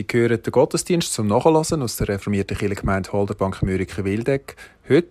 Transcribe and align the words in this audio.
Sie 0.00 0.06
hören 0.18 0.42
den 0.42 0.50
Gottesdienst 0.50 1.12
zum 1.12 1.26
Nachlassen 1.26 1.82
aus 1.82 1.96
der 1.96 2.08
reformierten 2.08 2.56
Kirchengemeinde 2.56 3.12
Holderbank 3.12 3.62
Mürike-Wildeck. 3.62 4.56
Heute 4.88 5.08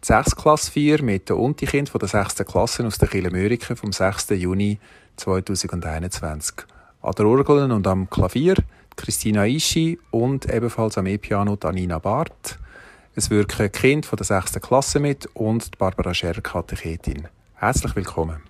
die 0.00 0.06
6. 0.06 0.36
Klasse 0.36 0.70
4 0.70 1.02
mit 1.02 1.28
den 1.28 1.38
Unterkind 1.38 1.90
der 1.92 2.06
6. 2.06 2.44
Klasse 2.44 2.86
aus 2.86 2.98
der 2.98 3.08
Kirche 3.08 3.32
Mürike 3.32 3.74
vom 3.74 3.90
6. 3.90 4.30
Juni 4.30 4.78
2021. 5.16 6.54
An 7.02 7.12
der 7.18 7.26
Orgel 7.26 7.72
und 7.72 7.84
am 7.88 8.08
Klavier 8.08 8.54
Christina 8.94 9.44
Ischi 9.44 9.98
und 10.12 10.48
ebenfalls 10.48 10.96
am 10.98 11.06
E-Piano 11.06 11.58
Anina 11.60 11.98
Barth. 11.98 12.60
Es 13.16 13.30
wirken 13.30 13.72
Kind 13.72 14.06
von 14.06 14.18
der 14.18 14.26
6. 14.26 14.60
Klasse 14.60 15.00
mit 15.00 15.26
und 15.34 15.76
Barbara 15.78 16.14
Scherr, 16.14 16.40
Katechetin. 16.40 17.26
Herzlich 17.54 17.96
willkommen. 17.96 18.47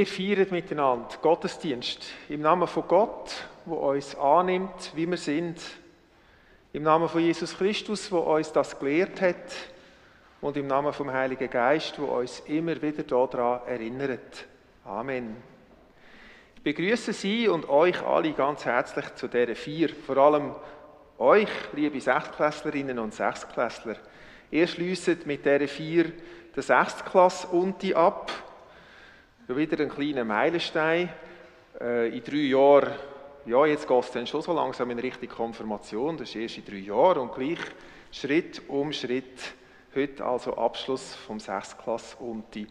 Wir 0.00 0.06
feiern 0.06 0.46
miteinander 0.48 1.14
Gottesdienst 1.20 2.06
im 2.30 2.40
Namen 2.40 2.66
von 2.66 2.88
Gott, 2.88 3.34
wo 3.66 3.74
uns 3.90 4.16
annimmt, 4.16 4.92
wie 4.94 5.06
wir 5.06 5.18
sind. 5.18 5.60
Im 6.72 6.84
Namen 6.84 7.06
von 7.06 7.20
Jesus 7.20 7.54
Christus, 7.58 8.10
wo 8.10 8.20
uns 8.20 8.50
das 8.50 8.78
gelehrt 8.78 9.20
hat. 9.20 9.52
Und 10.40 10.56
im 10.56 10.68
Namen 10.68 10.94
vom 10.94 11.12
Heiligen 11.12 11.50
Geist, 11.50 11.98
wo 11.98 12.06
uns 12.06 12.40
immer 12.46 12.80
wieder 12.80 13.02
daran 13.02 13.60
erinnert. 13.66 14.46
Amen. 14.86 15.36
Ich 16.56 16.62
begrüße 16.62 17.12
Sie 17.12 17.46
und 17.46 17.68
euch 17.68 18.00
alle 18.00 18.32
ganz 18.32 18.64
herzlich 18.64 19.14
zu 19.16 19.28
dieser 19.28 19.54
Vier. 19.54 19.90
Vor 19.90 20.16
allem 20.16 20.54
euch, 21.18 21.50
liebe 21.74 22.00
Sechstklässlerinnen 22.00 22.98
und 22.98 23.12
Sechstklässler. 23.12 23.96
Ihr 24.50 24.66
schliesset 24.66 25.26
mit 25.26 25.44
dieser 25.44 25.68
Vier 25.68 26.10
der 26.56 26.62
Sechstklasse 26.62 27.48
Unti 27.48 27.92
ab 27.92 28.32
Schon 29.50 29.58
wieder 29.58 29.82
ein 29.82 29.88
kleiner 29.88 30.24
Meilenstein. 30.24 31.08
Äh, 31.80 32.16
in 32.16 32.22
drei 32.22 32.36
Jahren, 32.36 32.92
ja, 33.46 33.66
jetzt 33.66 33.88
geht 33.88 34.04
es 34.04 34.12
dann 34.12 34.24
schon 34.24 34.42
so 34.42 34.52
langsam 34.52 34.88
in 34.92 35.00
Richtung 35.00 35.28
Konfirmation, 35.28 36.16
das 36.16 36.28
ist 36.28 36.36
erst 36.36 36.58
in 36.58 36.64
drei 36.66 36.76
Jahren 36.76 37.18
und 37.18 37.34
gleich 37.34 37.58
Schritt 38.12 38.62
um 38.68 38.92
Schritt. 38.92 39.52
Heute 39.92 40.24
also 40.24 40.56
Abschluss 40.56 41.16
vom 41.16 41.40
Sechsklass 41.40 42.16
Unti. 42.20 42.68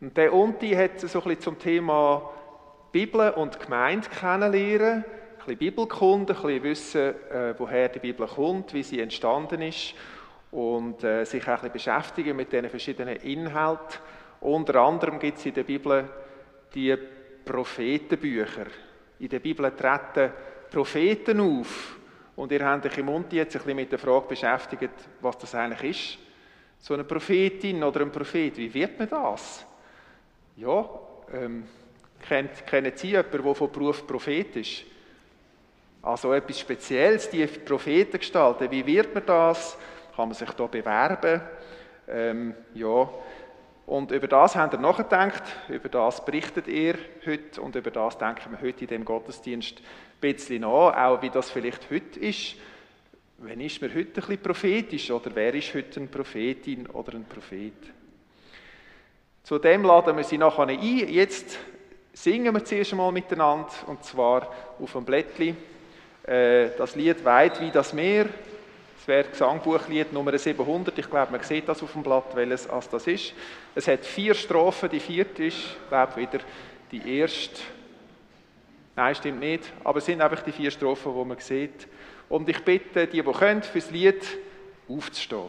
Und 0.00 0.16
der 0.16 0.32
Unti 0.32 0.70
hat 0.70 1.00
so 1.00 1.06
ein 1.06 1.24
bisschen 1.24 1.40
zum 1.40 1.58
Thema 1.58 2.30
Bibel 2.92 3.30
und 3.30 3.58
Gemeinde 3.58 4.08
kennenlernen, 4.08 4.98
ein 4.98 5.04
bisschen 5.38 5.58
Bibelkunde, 5.58 6.36
ein 6.36 6.40
bisschen 6.40 6.62
wissen, 6.62 7.14
äh, 7.32 7.54
woher 7.58 7.88
die 7.88 7.98
Bibel 7.98 8.28
kommt, 8.28 8.74
wie 8.74 8.84
sie 8.84 9.00
entstanden 9.00 9.60
ist 9.60 9.94
und 10.52 11.02
äh, 11.02 11.24
sich 11.24 11.42
auch 11.42 11.64
ein 11.64 11.72
bisschen 11.72 11.72
beschäftigen 11.72 12.36
mit 12.36 12.52
den 12.52 12.70
verschiedenen 12.70 13.16
Inhalten 13.16 13.98
unter 14.42 14.76
anderem 14.76 15.18
gibt 15.18 15.38
es 15.38 15.46
in 15.46 15.54
der 15.54 15.64
Bibel 15.64 16.08
die 16.74 16.96
Prophetenbücher. 17.44 18.66
In 19.20 19.28
der 19.28 19.40
Bibel 19.40 19.70
treten 19.70 20.32
Propheten 20.70 21.40
auf. 21.40 21.96
Und 22.34 22.50
ihr 22.50 22.64
habt 22.64 22.86
euch 22.86 22.98
im 22.98 23.06
Mund 23.06 23.32
jetzt 23.32 23.54
ein 23.54 23.60
bisschen 23.60 23.76
mit 23.76 23.92
der 23.92 23.98
Frage 23.98 24.28
beschäftigt, 24.28 24.90
was 25.20 25.38
das 25.38 25.54
eigentlich 25.54 25.90
ist. 25.90 26.18
So 26.80 26.94
eine 26.94 27.04
Prophetin 27.04 27.84
oder 27.84 28.00
ein 28.00 28.10
Prophet, 28.10 28.56
wie 28.56 28.72
wird 28.72 28.98
man 28.98 29.08
das? 29.08 29.64
Ja, 30.56 30.88
ähm, 31.32 31.64
kennt, 32.26 32.66
kennen 32.66 32.92
Sie 32.94 33.10
jemanden, 33.10 33.42
der 33.42 33.54
von 33.54 33.70
Beruf 33.70 34.06
Prophet 34.06 34.56
ist? 34.56 34.84
Also 36.02 36.32
etwas 36.32 36.58
Spezielles, 36.58 37.30
die 37.30 37.46
Propheten 37.46 38.18
gestalten. 38.18 38.70
Wie 38.70 38.84
wird 38.84 39.14
man 39.14 39.24
das? 39.24 39.78
Kann 40.16 40.28
man 40.28 40.34
sich 40.34 40.50
da 40.50 40.66
bewerben? 40.66 41.40
Ähm, 42.08 42.54
ja, 42.74 43.08
und 43.92 44.10
über 44.10 44.26
das 44.26 44.56
habt 44.56 44.72
ihr 44.72 44.80
nachgedacht, 44.80 45.42
über 45.68 45.90
das 45.90 46.24
berichtet 46.24 46.66
ihr 46.66 46.94
heute 47.26 47.60
und 47.60 47.76
über 47.76 47.90
das 47.90 48.16
denken 48.16 48.52
wir 48.52 48.66
heute 48.66 48.84
in 48.84 48.86
dem 48.86 49.04
Gottesdienst 49.04 49.80
ein 49.80 49.82
bisschen 50.18 50.62
nach, 50.62 50.96
auch 50.96 51.20
wie 51.20 51.28
das 51.28 51.50
vielleicht 51.50 51.90
heute 51.90 52.18
ist. 52.18 52.54
Wenn 53.36 53.60
ist 53.60 53.82
man 53.82 53.90
heute 53.90 54.08
ein 54.08 54.12
bisschen 54.14 54.38
prophetisch 54.38 55.10
oder 55.10 55.30
wer 55.34 55.52
ist 55.52 55.74
heute 55.74 56.00
eine 56.00 56.08
Prophetin 56.08 56.86
oder 56.86 57.12
ein 57.12 57.26
Prophet? 57.26 57.74
Zu 59.42 59.58
dem 59.58 59.82
laden 59.84 60.16
wir 60.16 60.24
sie 60.24 60.38
nachher 60.38 60.68
ein. 60.68 60.80
Jetzt 60.80 61.58
singen 62.14 62.54
wir 62.54 62.64
zuerst 62.64 62.92
einmal 62.92 63.12
miteinander 63.12 63.68
und 63.88 64.02
zwar 64.04 64.48
auf 64.80 64.92
dem 64.92 65.04
Blättli 65.04 65.54
äh, 66.22 66.70
das 66.78 66.96
Lied 66.96 67.22
Weit 67.26 67.60
wie 67.60 67.70
das 67.70 67.92
Meer. 67.92 68.24
Das 69.02 69.08
wäre 69.08 69.28
Gesangbuchlied 69.30 70.12
Nummer 70.12 70.38
700. 70.38 70.96
Ich 70.96 71.10
glaube, 71.10 71.32
man 71.32 71.42
sieht 71.42 71.68
das 71.68 71.82
auf 71.82 71.90
dem 71.90 72.04
Blatt, 72.04 72.36
welches 72.36 72.70
als 72.70 72.88
das 72.88 73.08
ist. 73.08 73.34
Es 73.74 73.88
hat 73.88 74.06
vier 74.06 74.32
Strophen. 74.32 74.88
Die 74.90 75.00
vierte 75.00 75.42
ist, 75.42 75.56
ich 75.56 75.88
glaube, 75.88 76.14
wieder 76.14 76.38
die 76.92 77.18
erste. 77.18 77.62
Nein, 78.94 79.12
stimmt 79.16 79.40
nicht. 79.40 79.64
Aber 79.82 79.98
es 79.98 80.06
sind 80.06 80.20
einfach 80.20 80.40
die 80.42 80.52
vier 80.52 80.70
Strophen, 80.70 81.12
die 81.18 81.24
man 81.24 81.36
sieht. 81.40 81.88
Und 82.28 82.48
ich 82.48 82.64
bitte 82.64 83.08
die, 83.08 83.20
die 83.20 83.32
können, 83.32 83.64
fürs 83.64 83.90
Lied 83.90 84.24
aufzustehen. 84.88 85.48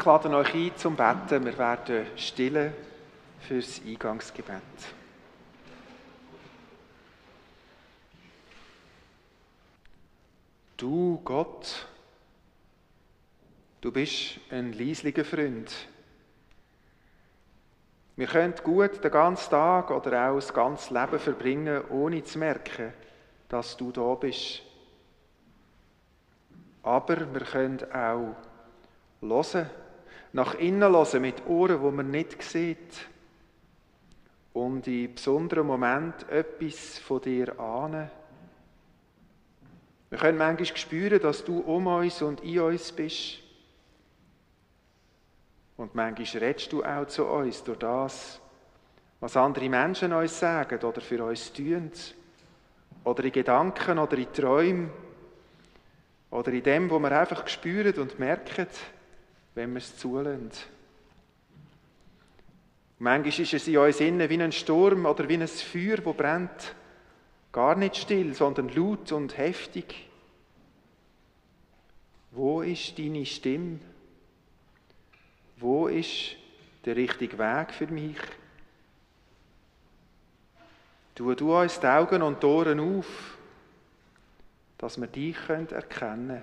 Ich 0.00 0.06
lade 0.06 0.30
euch 0.30 0.54
ein 0.54 0.76
zum 0.76 0.96
Betten. 0.96 1.44
Wir 1.44 1.58
werden 1.58 2.06
stillen 2.16 2.72
fürs 3.38 3.82
Eingangsgebet. 3.86 4.62
Du, 10.78 11.20
Gott, 11.22 11.86
du 13.82 13.92
bist 13.92 14.40
ein 14.48 14.72
leislicher 14.72 15.26
Freund. 15.26 15.70
Wir 18.16 18.26
können 18.26 18.54
gut 18.64 19.04
den 19.04 19.10
ganzen 19.10 19.50
Tag 19.50 19.90
oder 19.90 20.30
auch 20.30 20.36
das 20.36 20.54
ganze 20.54 20.94
Leben 20.94 21.18
verbringen, 21.18 21.84
ohne 21.90 22.24
zu 22.24 22.38
merken, 22.38 22.94
dass 23.50 23.76
du 23.76 23.92
da 23.92 24.14
bist. 24.14 24.62
Aber 26.82 27.34
wir 27.34 27.42
können 27.42 27.84
auch 27.92 28.34
hören, 29.20 29.70
nach 30.32 30.54
innen 30.54 30.92
hören 30.92 31.22
mit 31.22 31.46
Ohren, 31.46 31.80
wo 31.80 31.90
man 31.90 32.10
nicht 32.10 32.42
sieht. 32.42 33.08
Und 34.52 34.86
in 34.86 35.14
besonderen 35.14 35.66
Momenten 35.66 36.28
etwas 36.28 36.98
von 36.98 37.20
dir 37.20 37.58
ahnen. 37.58 38.10
Wir 40.10 40.18
können 40.18 40.38
manchmal 40.38 40.76
spüren, 40.76 41.20
dass 41.20 41.44
du 41.44 41.60
um 41.60 41.86
uns 41.86 42.20
und 42.20 42.40
in 42.42 42.60
uns 42.60 42.90
bist. 42.90 43.38
Und 45.76 45.94
manchmal 45.94 46.42
redest 46.42 46.72
du 46.72 46.84
auch 46.84 47.06
zu 47.06 47.24
uns 47.26 47.62
durch 47.62 47.78
das, 47.78 48.40
was 49.20 49.36
andere 49.36 49.68
Menschen 49.68 50.12
uns 50.12 50.38
sagen 50.38 50.82
oder 50.84 51.00
für 51.00 51.24
uns 51.24 51.52
tun. 51.52 51.92
Oder 53.04 53.24
in 53.24 53.32
Gedanken 53.32 53.98
oder 53.98 54.18
in 54.18 54.32
Träumen. 54.32 54.90
Oder 56.30 56.52
in 56.52 56.62
dem, 56.62 56.90
wo 56.90 56.98
wir 56.98 57.12
einfach 57.18 57.46
spüren 57.48 57.94
und 57.94 58.18
merken, 58.18 58.66
wenn 59.54 59.72
wir 59.72 59.78
es 59.78 59.96
zulassen. 59.96 60.50
Manchmal 62.98 63.40
ist 63.40 63.54
es 63.54 63.66
in 63.66 63.78
uns 63.78 64.00
innen 64.00 64.28
wie 64.28 64.42
ein 64.42 64.52
Sturm 64.52 65.06
oder 65.06 65.28
wie 65.28 65.34
ein 65.34 65.48
Feuer, 65.48 65.96
das 65.96 66.16
brennt. 66.16 66.74
Gar 67.50 67.76
nicht 67.76 67.96
still, 67.96 68.34
sondern 68.34 68.68
laut 68.68 69.10
und 69.12 69.36
heftig. 69.38 70.08
Wo 72.30 72.60
ist 72.60 72.98
deine 72.98 73.26
Stimme? 73.26 73.80
Wo 75.56 75.88
ist 75.88 76.36
der 76.84 76.96
richtige 76.96 77.38
Weg 77.38 77.72
für 77.72 77.86
mich? 77.86 78.18
Tu 81.14 81.34
du 81.34 81.54
uns 81.54 81.80
die 81.80 81.86
Augen 81.86 82.22
und 82.22 82.42
die 82.42 82.46
Ohren 82.46 82.80
auf, 82.80 83.38
dass 84.78 84.98
wir 84.98 85.06
dich 85.06 85.36
erkennen 85.48 85.88
können. 85.88 86.42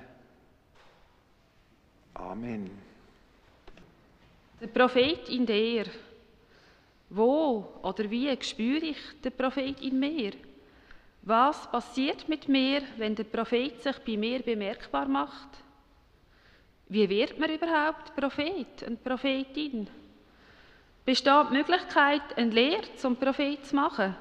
Amen. 2.14 2.87
Der 4.60 4.68
Prophet 4.68 5.30
in 5.30 5.46
dir. 5.46 5.86
Wo 7.12 7.80
oder 7.84 8.10
wie 8.10 8.36
spüre 8.42 8.86
ich 8.86 8.98
den 9.24 9.32
Prophet 9.32 9.80
in 9.82 10.00
mir? 10.00 10.32
Was 11.22 11.70
passiert 11.70 12.28
mit 12.28 12.48
mir, 12.48 12.82
wenn 12.98 13.14
der 13.14 13.26
Prophet 13.26 13.84
sich 13.84 13.98
bei 14.00 14.18
mir 14.18 14.42
bemerkbar 14.42 15.08
macht? 15.08 15.50
Wie 16.90 17.08
wird 17.08 17.38
man 17.38 17.52
überhaupt 17.52 18.16
Prophet 18.16 18.82
und 18.88 19.04
Prophetin? 19.04 19.88
Besteht 21.06 21.50
die 21.52 21.54
Möglichkeit, 21.54 22.36
eine 22.36 22.50
Lehre 22.50 22.96
zum 22.96 23.16
Prophet 23.16 23.64
zu 23.64 23.76
machen? 23.76 24.16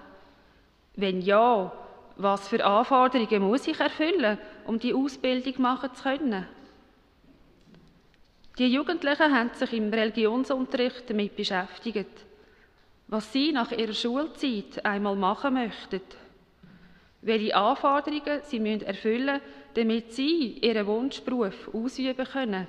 Wenn 0.96 1.22
ja, 1.22 1.72
was 2.16 2.48
für 2.48 2.62
Anforderungen 2.62 3.42
muss 3.42 3.66
ich 3.66 3.80
erfüllen, 3.80 4.38
um 4.66 4.78
die 4.78 4.92
Ausbildung 4.92 5.62
machen 5.62 5.94
zu 5.94 6.02
können? 6.02 6.46
Die 8.58 8.68
Jugendlichen 8.68 9.34
haben 9.34 9.50
sich 9.52 9.72
im 9.74 9.92
Religionsunterricht 9.92 11.10
damit 11.10 11.36
beschäftigt, 11.36 12.24
was 13.06 13.30
sie 13.30 13.52
nach 13.52 13.70
ihrer 13.70 13.92
Schulzeit 13.92 14.82
einmal 14.82 15.14
machen 15.14 15.54
möchten. 15.54 16.00
Welche 17.20 17.54
Anforderungen 17.54 18.40
sie 18.44 18.60
müssen 18.60 18.86
erfüllen 18.86 19.26
müssen, 19.26 19.40
damit 19.74 20.14
sie 20.14 20.58
ihren 20.62 20.86
Wunschberuf 20.86 21.68
ausüben 21.74 22.24
können. 22.24 22.66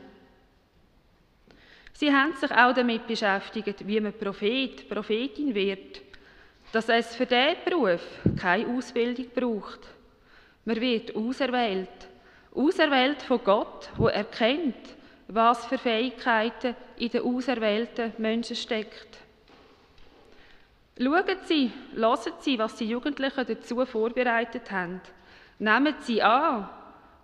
Sie 1.93 2.11
haben 2.11 2.33
sich 2.33 2.51
auch 2.51 2.73
damit 2.73 3.07
beschäftigt, 3.07 3.87
wie 3.87 4.01
man 4.01 4.13
Prophet, 4.13 4.89
Prophetin 4.89 5.55
wird, 5.55 6.01
dass 6.73 6.89
es 6.89 7.15
für 7.15 7.25
diesen 7.25 7.55
Beruf 7.63 8.01
keine 8.37 8.67
Ausbildung 8.67 9.27
braucht. 9.33 9.79
Man 10.65 10.81
wird 10.81 11.15
auserwählt, 11.15 12.09
auserwählt 12.53 13.21
von 13.21 13.41
Gott, 13.41 13.89
wo 13.95 14.07
erkennt, 14.07 14.96
was 15.27 15.65
für 15.65 15.77
Fähigkeiten 15.77 16.75
in 16.97 17.09
den 17.09 17.23
auserwählten 17.23 18.13
Menschen 18.17 18.55
steckt. 18.55 19.17
Schauen 20.99 21.37
Sie, 21.45 21.71
hören 21.95 22.33
Sie, 22.39 22.57
was 22.57 22.75
die 22.75 22.89
Jugendlichen 22.89 23.45
dazu 23.45 23.85
vorbereitet 23.85 24.71
haben. 24.71 25.01
Nehmen 25.59 25.95
Sie 26.01 26.21
an, 26.21 26.69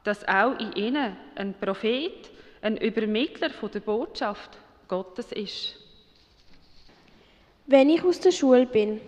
dass 0.04 0.28
auch 0.28 0.60
in 0.60 0.74
ihnen 0.74 1.16
ein 1.36 1.54
Prophet, 1.60 2.30
ein 2.62 2.78
Übermittler 2.78 3.50
der 3.50 3.80
Botschaft 3.80 4.58
Gottes 4.88 5.32
ist. 5.32 5.76
Wenn 7.66 7.90
ich 7.90 8.04
aus 8.04 8.20
der 8.20 8.32
Schule 8.32 8.66
bin, 8.66 9.00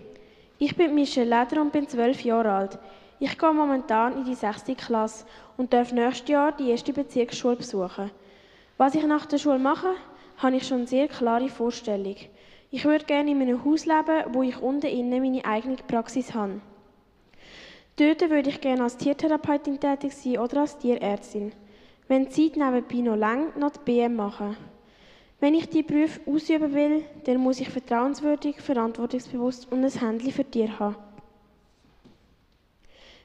ich 0.58 0.75
bin 0.75 0.96
Michelle 0.96 1.25
Leder 1.25 1.62
und 1.62 1.74
bin 1.74 1.88
zwölf 1.88 2.22
Jahre 2.22 2.52
alt. 2.52 2.80
Ich 3.20 3.38
gehe 3.38 3.54
momentan 3.54 4.18
in 4.18 4.25
die 4.25 4.36
sechste 4.36 4.75
Klasse 4.75 5.25
und 5.58 5.74
darf 5.74 5.92
nächstes 5.92 6.30
Jahr 6.30 6.54
die 6.54 6.70
erste 6.70 6.94
Bezirksschule 6.94 7.58
besuchen. 7.58 8.10
Was 8.77 8.94
ich 8.96 9.05
nach 9.05 9.25
der 9.25 9.38
Schule 9.38 9.60
mache, 9.60 9.96
habe 10.38 10.58
ich 10.58 10.67
schon 10.67 10.86
sehr 10.86 11.08
klare 11.08 11.48
Vorstellung. 11.48 12.15
Ich 12.72 12.84
würde 12.84 13.05
gerne 13.05 13.32
in 13.32 13.41
einem 13.41 13.63
Haus 13.63 13.86
leben, 13.86 14.34
wo 14.34 14.44
ich 14.44 14.62
unten 14.62 14.88
innen 14.88 15.22
meine 15.22 15.46
eigene 15.46 15.77
Praxis 15.77 16.34
habe. 16.34 16.60
Dort 17.96 18.29
würde 18.29 18.50
ich 18.50 18.60
gerne 18.60 18.84
als 18.84 18.98
Tiertherapeutin 18.98 19.79
tätig 19.79 20.13
sein 20.13 20.39
oder 20.39 20.62
als 20.62 20.77
Tierärztin. 20.77 21.53
Wenn 22.10 22.25
die 22.25 22.51
Zeit 22.51 22.58
nebenbei 22.58 23.10
noch 23.10 23.15
lang, 23.15 23.58
noch 23.58 23.72
die 23.72 23.79
BM 23.86 24.15
machen. 24.17 24.58
Wenn 25.39 25.53
ich 25.53 25.70
die 25.70 25.84
Berufe 25.84 26.20
ausüben 26.25 26.74
will, 26.74 27.03
dann 27.24 27.38
muss 27.38 27.62
ich 27.62 27.70
vertrauenswürdig, 27.70 28.60
verantwortungsbewusst 28.60 29.72
und 29.72 29.86
ein 29.86 29.91
Händchen 29.91 30.32
für 30.32 30.44
Tiere 30.44 30.79
haben. 30.79 30.96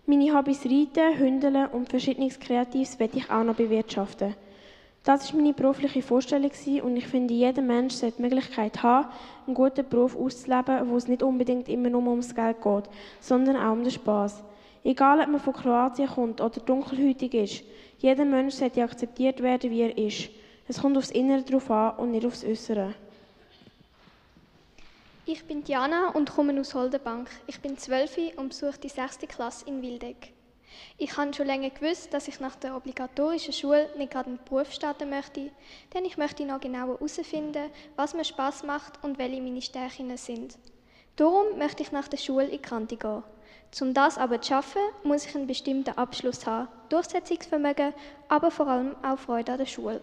Meine 0.07 0.33
Hobbys 0.37 0.64
Reiten, 0.64 1.19
Hündeln 1.19 1.66
und 1.66 1.88
verschiedenes 1.88 2.38
Kreatives 2.38 2.99
werde 3.00 3.19
ich 3.19 3.30
auch 3.30 3.45
noch 3.45 3.57
bewirtschaften. 3.57 4.35
Das 5.02 5.33
war 5.33 5.40
meine 5.40 5.54
berufliche 5.54 6.02
Vorstellung 6.02 6.50
und 6.83 6.97
ich 6.97 7.07
finde, 7.07 7.33
jeder 7.33 7.62
Mensch 7.62 7.95
sollte 7.95 8.16
die 8.16 8.23
Möglichkeit 8.23 8.83
haben, 8.83 9.09
einen 9.47 9.54
guten 9.54 9.88
Beruf 9.88 10.14
auszuleben, 10.14 10.90
wo 10.90 10.97
es 10.97 11.09
nicht 11.09 11.23
unbedingt 11.23 11.71
immer 11.71 11.88
nur 11.88 12.07
ums 12.07 12.35
Geld 12.35 12.61
geht, 12.62 12.85
sondern 13.19 13.57
auch 13.57 13.73
um 13.73 13.83
den 13.83 13.90
Spass. 13.90 14.42
Egal, 14.85 15.21
ob 15.21 15.28
man 15.28 15.40
von 15.40 15.54
Kroatien 15.54 16.09
kommt 16.09 16.40
oder 16.40 16.61
dunkelhütig 16.61 17.33
ist, 17.33 17.64
jeder 17.99 18.26
Mensch 18.26 18.54
sollte 18.54 18.83
akzeptiert 18.83 19.42
werden, 19.42 19.71
wie 19.71 19.83
er 19.83 19.97
ist. 19.97 20.30
Es 20.69 20.80
kommt 20.80 20.97
aufs 20.97 21.11
Innere 21.11 21.42
drauf 21.42 21.71
an 21.71 21.97
und 21.97 22.11
nicht 22.11 22.26
aufs 22.26 22.45
Äußere. 22.45 22.95
Ich 25.26 25.45
bin 25.45 25.64
Diana 25.64 26.11
und 26.11 26.30
komme 26.30 26.59
aus 26.61 26.75
Holdenbank. 26.75 27.28
Ich 27.47 27.61
bin 27.61 27.78
zwölf 27.78 28.16
und 28.37 28.49
besuche 28.49 28.80
die 28.83 28.88
sechste 28.88 29.26
Klasse 29.26 29.66
in 29.66 29.80
Wildeck. 29.80 30.33
Ich 30.99 31.17
habe 31.17 31.33
schon 31.35 31.47
länger 31.47 31.71
gewusst, 31.71 32.12
dass 32.12 32.29
ich 32.29 32.41
nach 32.41 32.57
der 32.57 32.77
obligatorischen 32.77 33.53
Schule 33.53 33.89
nicht 33.97 34.12
gerade 34.12 34.29
einen 34.29 34.39
Beruf 34.45 34.73
starten 34.73 35.11
möchte, 35.11 35.50
denn 35.95 36.05
ich 36.05 36.17
möchte 36.17 36.45
noch 36.45 36.61
genauer 36.61 36.99
herausfinden, 36.99 37.71
was 37.97 38.15
mir 38.15 38.25
Spaß 38.25 38.65
macht 38.65 39.03
und 39.03 39.19
welche 39.19 39.41
meine 39.41 39.62
Stärken 39.62 40.17
sind. 40.17 40.59
Darum 41.17 41.59
möchte 41.59 41.83
ich 41.83 41.93
nach 41.93 42.09
der 42.09 42.17
Schule 42.19 42.45
in 42.45 42.53
die 42.53 42.59
Kante 42.59 42.97
gehen. 42.97 43.23
Um 43.81 43.95
das 43.95 44.19
aber 44.19 44.41
zu 44.41 44.49
schaffen, 44.49 44.83
muss 45.05 45.27
ich 45.27 45.35
einen 45.37 45.47
bestimmten 45.47 45.97
Abschluss 45.97 46.45
haben, 46.47 46.69
Durchsetzungsvermögen, 46.89 47.95
aber 48.29 48.50
vor 48.50 48.67
allem 48.67 48.97
auch 49.03 49.19
Freude 49.19 49.53
an 49.53 49.59
der 49.59 49.67
Schule. 49.67 50.00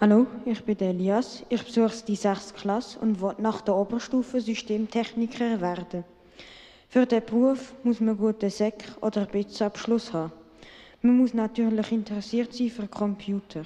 Hallo, 0.00 0.26
ich 0.44 0.62
bin 0.64 0.78
Elias. 0.80 1.44
Ich 1.48 1.64
besuche 1.64 2.04
die 2.04 2.16
6. 2.16 2.54
Klasse 2.54 2.98
und 2.98 3.20
will 3.22 3.34
nach 3.38 3.60
der 3.60 3.76
Oberstufe 3.76 4.40
Systemtechniker 4.40 5.60
werden. 5.60 6.04
Für 6.88 7.06
den 7.06 7.24
Beruf 7.24 7.74
muss 7.82 8.00
man 8.00 8.16
guten 8.16 8.50
Sek- 8.50 8.96
oder 9.00 9.26
BITS-Abschluss 9.26 10.12
haben. 10.12 10.32
Man 11.02 11.18
muss 11.18 11.34
natürlich 11.34 11.92
interessiert 11.92 12.54
sein 12.54 12.70
für 12.70 12.86
Computer. 12.86 13.64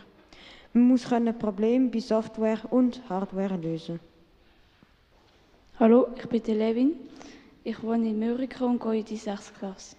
Man 0.73 0.89
muss 0.89 1.09
können 1.09 1.39
Probleme 1.39 1.89
bei 1.89 2.01
Software 2.01 2.61
und 2.71 3.01
Hardware 3.09 3.57
lösen. 3.57 4.01
Hallo, 5.79 6.09
ich 6.17 6.27
bin 6.27 6.59
Levin. 6.59 6.93
Ich 7.63 7.83
wohne 7.83 8.09
in 8.09 8.19
Mürika 8.19 8.65
und 8.65 8.83
gehe 8.83 8.99
in 8.99 9.05
die 9.05 9.17
6. 9.17 9.53
Klasse. 9.59 9.97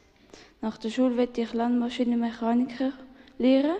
Nach 0.61 0.77
der 0.77 0.89
Schule 0.89 1.15
werde 1.15 1.41
ich 1.41 1.53
Landmaschinenmechaniker 1.53 2.91
lehren. 3.37 3.77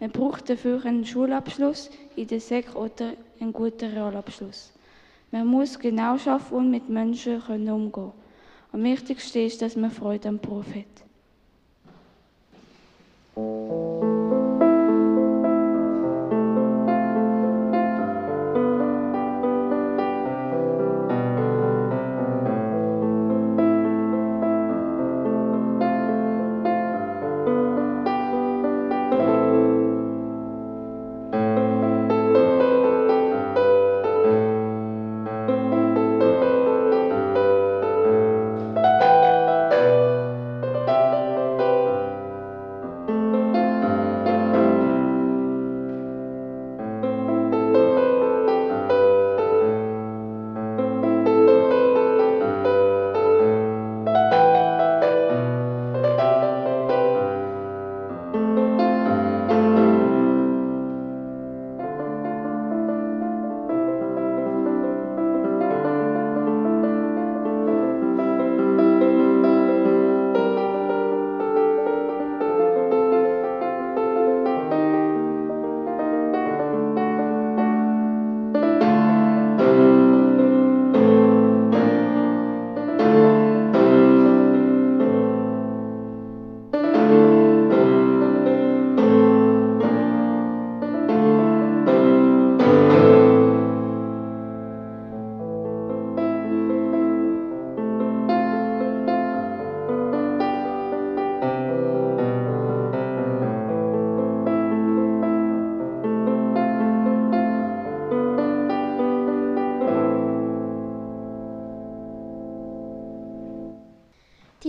Man 0.00 0.10
braucht 0.10 0.50
dafür 0.50 0.84
einen 0.84 1.06
Schulabschluss 1.06 1.90
in 2.16 2.26
der 2.26 2.40
SEC 2.40 2.74
oder 2.74 3.14
einen 3.40 3.52
guten 3.52 3.90
Realabschluss. 3.90 4.72
Man 5.30 5.46
muss 5.46 5.78
genau 5.78 6.16
arbeiten 6.16 6.54
und 6.54 6.70
mit 6.70 6.88
Menschen 6.88 7.40
umgehen 7.40 7.92
können. 7.92 8.12
Am 8.72 8.82
wichtigsten 8.84 9.46
ist, 9.46 9.62
dass 9.62 9.76
man 9.76 9.90
Freude 9.90 10.28
am 10.28 10.38
Beruf 10.38 10.66
hat. 10.74 10.84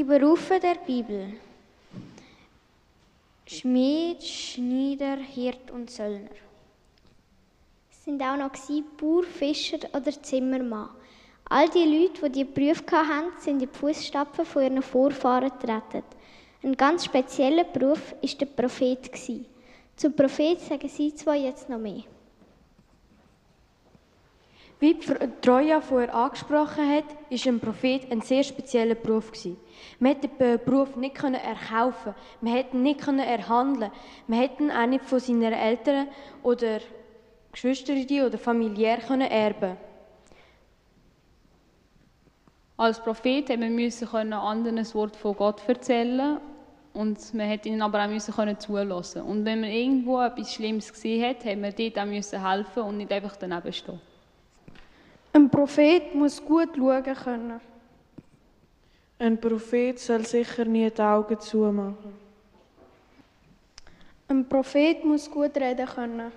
Berufe 0.10 0.60
der 0.60 0.74
Bibel. 0.88 1.34
Schmied, 3.46 4.24
Schneider, 4.24 5.18
Hirt 5.18 5.70
und 5.70 5.92
Söllner. 5.92 6.32
Es 7.92 8.06
sind 8.06 8.20
auch 8.24 8.36
noch 8.36 8.52
Bauer, 9.00 9.22
Fischer 9.22 9.78
oder 9.94 10.12
Zimmermann. 10.24 10.90
All 11.48 11.70
die 11.70 11.84
Leute, 11.84 12.28
die 12.28 12.44
diese 12.44 12.46
Berufe 12.46 12.98
hatten, 12.98 13.40
sind 13.40 13.62
in 13.62 13.70
die 13.70 13.78
Fußstapfen 13.78 14.46
von 14.46 14.64
ihren 14.64 14.82
Vorfahren 14.82 15.52
getreten. 15.52 16.04
Ein 16.64 16.76
ganz 16.76 17.06
spezieller 17.06 17.66
Beruf 17.66 18.16
war 18.20 18.30
der 18.36 18.48
Prophet. 18.48 19.12
Zum 19.96 20.16
Prophet 20.16 20.60
sagen 20.60 20.90
Sie 20.90 21.14
zwei 21.14 21.38
jetzt 21.38 21.70
noch 21.70 21.78
mehr. 21.78 22.02
Wie 24.82 24.98
Troja 25.42 25.82
vorher 25.82 26.16
angesprochen 26.16 26.90
hat, 26.90 27.04
ist 27.30 27.46
ein 27.46 27.60
Prophet 27.60 28.10
ein 28.10 28.22
sehr 28.22 28.44
spezieller 28.44 28.96
Beruf 28.96 29.32
Man 30.00 30.14
konnte 30.14 30.30
den 30.30 30.60
Beruf 30.64 30.96
nicht 30.96 31.22
erkaufen, 31.22 32.16
man 32.40 32.54
hätte 32.54 32.78
ihn 32.78 32.84
nicht 32.84 33.06
erhandeln, 33.06 33.92
man 34.28 34.40
hätte 34.40 34.64
ihn 34.64 34.72
auch 34.72 34.86
nicht 34.86 35.04
von 35.04 35.20
seinen 35.20 35.52
Eltern 35.52 36.08
oder 36.44 36.80
Geschwistern 37.52 38.06
oder 38.26 38.38
familiär 38.38 39.00
erben. 39.30 39.76
Als 42.78 43.04
Prophet 43.04 43.50
musste 43.60 44.06
man 44.14 44.32
anderen 44.32 44.78
das 44.78 44.96
Wort 44.96 45.18
von 45.18 45.36
Gott 45.36 45.62
erzählen 45.68 46.40
und 46.94 47.34
man 47.34 47.48
hätte 47.48 47.68
ihnen 47.68 47.82
aber 47.82 48.06
auch 48.06 48.08
müssen 48.08 48.34
können 48.34 48.58
zulassen. 48.58 49.24
Und 49.24 49.44
wenn 49.44 49.60
man 49.60 49.70
irgendwo 49.70 50.22
etwas 50.22 50.54
Schlimmes 50.54 50.94
gesehen 50.94 51.28
hat, 51.28 51.44
hat 51.44 51.58
man 51.58 51.74
dort 51.78 52.00
auch 52.00 52.06
müssen 52.06 52.48
helfen 52.48 52.84
und 52.84 52.96
nicht 52.96 53.12
einfach 53.12 53.36
daneben 53.36 53.74
stehen. 53.74 54.00
Ein 55.32 55.50
Prophet 55.50 56.16
muss 56.16 56.44
gut 56.44 56.70
schauen 56.76 57.04
können. 57.04 57.62
Ein 59.20 59.40
Prophet 59.40 60.00
soll 60.00 60.26
sicher 60.26 60.66
nie 60.66 60.90
die 60.90 61.02
Augen 61.02 61.40
zumachen. 61.40 62.14
Ein 64.28 64.48
Prophet 64.48 65.04
muss 65.04 65.30
gut 65.30 65.56
reden 65.58 65.88
können. 65.88 66.32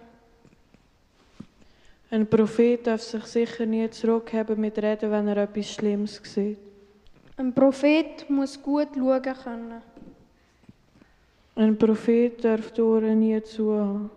Ein 2.10 2.26
Prophet 2.26 2.86
darf 2.86 3.02
sich 3.02 3.24
sicher 3.24 3.64
nie 3.64 3.88
zurückhaben 3.88 4.60
mit 4.60 4.76
Reden, 4.76 5.10
wenn 5.10 5.28
er 5.28 5.38
etwas 5.38 5.72
Schlimmes 5.72 6.20
sieht. 6.22 6.58
Ein 7.38 7.54
Prophet 7.54 8.28
muss 8.28 8.60
gut 8.60 8.88
schauen 8.94 9.22
können. 9.22 9.82
Ein 11.54 11.78
Prophet 11.78 12.44
darf 12.44 12.70
die 12.72 12.82
Ohren 12.82 13.18
nie 13.18 13.42
zuhaben. 13.42 14.10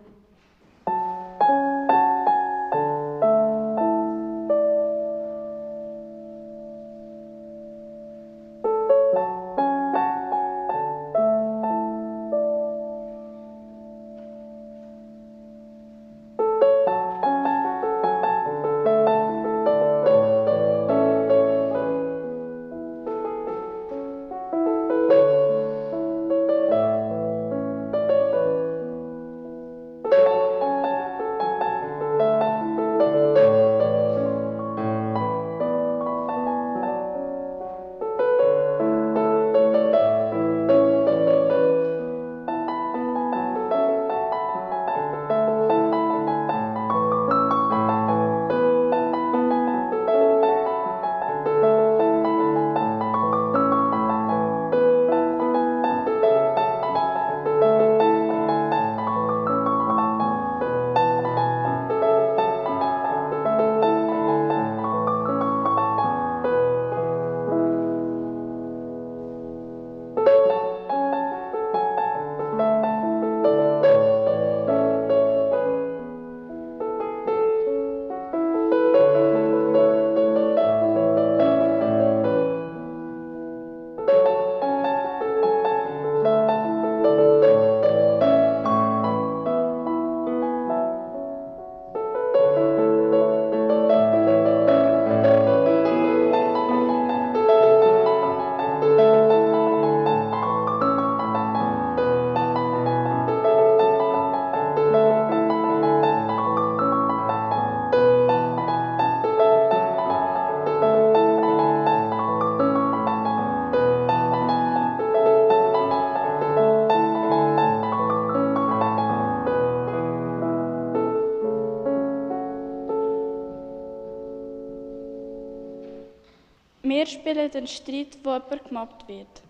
Spielen 127.06 127.50
den 127.50 127.66
Streit, 127.66 128.18
wo 128.22 128.32
jemand 128.32 128.64
gemobbt 128.68 129.08
wird. 129.08 129.42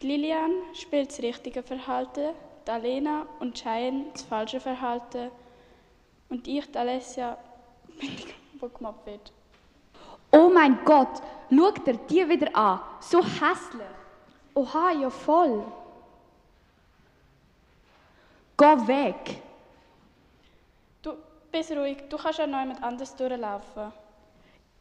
Die 0.00 0.08
Lilian 0.08 0.52
spielt 0.74 1.10
das 1.10 1.20
richtige 1.20 1.62
Verhalten, 1.62 2.30
die 2.66 2.70
Alena 2.70 3.26
und 3.40 3.54
Cheyenne 3.56 4.06
das 4.12 4.22
falsche 4.22 4.60
Verhalten 4.60 5.30
und 6.28 6.46
ich, 6.48 6.70
die 6.70 6.78
Alessia, 6.78 7.36
bin 8.00 8.10
die, 8.16 8.26
die 8.26 8.68
gemobbt 8.74 9.06
wird. 9.06 9.32
Oh 10.30 10.50
mein 10.52 10.82
Gott, 10.84 11.20
schau 11.50 11.70
dir 11.72 11.98
die 12.08 12.28
wieder 12.28 12.56
an. 12.56 12.80
So 13.00 13.22
hässlich. 13.22 13.86
Oha, 14.54 14.92
ja 14.92 15.10
voll. 15.10 15.64
Geh 18.56 18.86
weg. 18.86 19.42
Du 21.02 21.16
bist 21.50 21.70
ruhig, 21.72 21.98
du 22.08 22.16
kannst 22.16 22.38
ja 22.38 22.46
noch 22.46 22.60
jemand 22.60 22.82
anders 22.82 23.14
durchlaufen. 23.14 23.92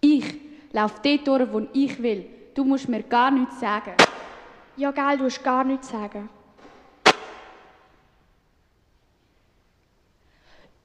Ich? 0.01 0.40
Lauf 0.73 1.01
dort 1.01 1.27
durch, 1.27 1.53
wo 1.53 1.67
ich 1.73 2.01
will. 2.01 2.25
Du 2.53 2.63
musst 2.63 2.87
mir 2.87 3.03
gar 3.03 3.31
nichts 3.31 3.59
sagen. 3.59 3.93
Ja, 4.77 4.91
gell, 4.91 5.17
du 5.17 5.23
musst 5.25 5.43
gar 5.43 5.63
nichts 5.63 5.89
sagen. 5.89 6.29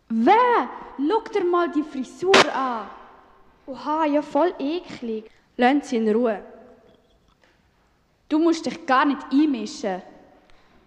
Wer? 0.08 0.68
Schau 0.98 1.20
dir 1.32 1.44
mal 1.44 1.70
die 1.70 1.82
Frisur 1.82 2.54
an. 2.54 2.88
Oha, 3.66 4.06
ja 4.06 4.22
voll 4.22 4.54
eklig. 4.58 5.30
Lass 5.56 5.88
sie 5.88 5.96
in 5.96 6.08
Ruhe. 6.08 6.40
Du 8.28 8.38
musst 8.38 8.64
dich 8.66 8.86
gar 8.86 9.04
nicht 9.04 9.22
einmischen. 9.32 10.02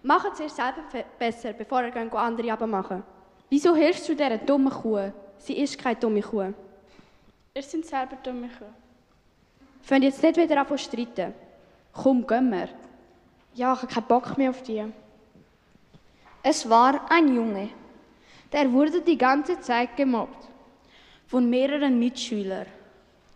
Mach 0.02 0.24
es 0.32 0.40
ihr 0.40 0.48
selber 0.48 0.82
besser, 1.18 1.52
bevor 1.52 1.82
ihr 1.82 2.14
andere 2.14 2.52
abmachen. 2.52 3.02
Wieso 3.50 3.74
hilfst 3.74 4.08
du 4.08 4.14
dieser 4.14 4.38
dummen 4.38 4.72
Kuh? 4.72 5.12
Sie 5.38 5.58
ist 5.58 5.78
keine 5.78 5.96
dumme 5.96 6.22
Kuh. 6.22 6.52
Ihr 7.54 7.62
seid 7.62 7.84
selber 7.84 8.16
dumme 8.22 8.48
Kuh. 8.48 8.89
Fangen 9.82 10.02
jetzt 10.02 10.22
nicht 10.22 10.36
wieder 10.36 10.60
an 10.60 10.68
zu 10.68 10.78
streiten. 10.78 11.34
Komm, 11.92 12.26
gehen 12.26 12.50
wir. 12.50 12.68
Ja, 13.54 13.74
ich 13.74 13.80
habe 13.80 13.86
keinen 13.86 14.06
Bock 14.06 14.38
mehr 14.38 14.50
auf 14.50 14.62
dich. 14.62 14.84
Es 16.42 16.68
war 16.68 17.10
ein 17.10 17.34
Junge. 17.34 17.70
Der 18.52 18.72
wurde 18.72 19.00
die 19.00 19.18
ganze 19.18 19.60
Zeit 19.60 19.96
gemobbt. 19.96 20.48
Von 21.26 21.48
mehreren 21.48 21.98
Mitschülern. 21.98 22.66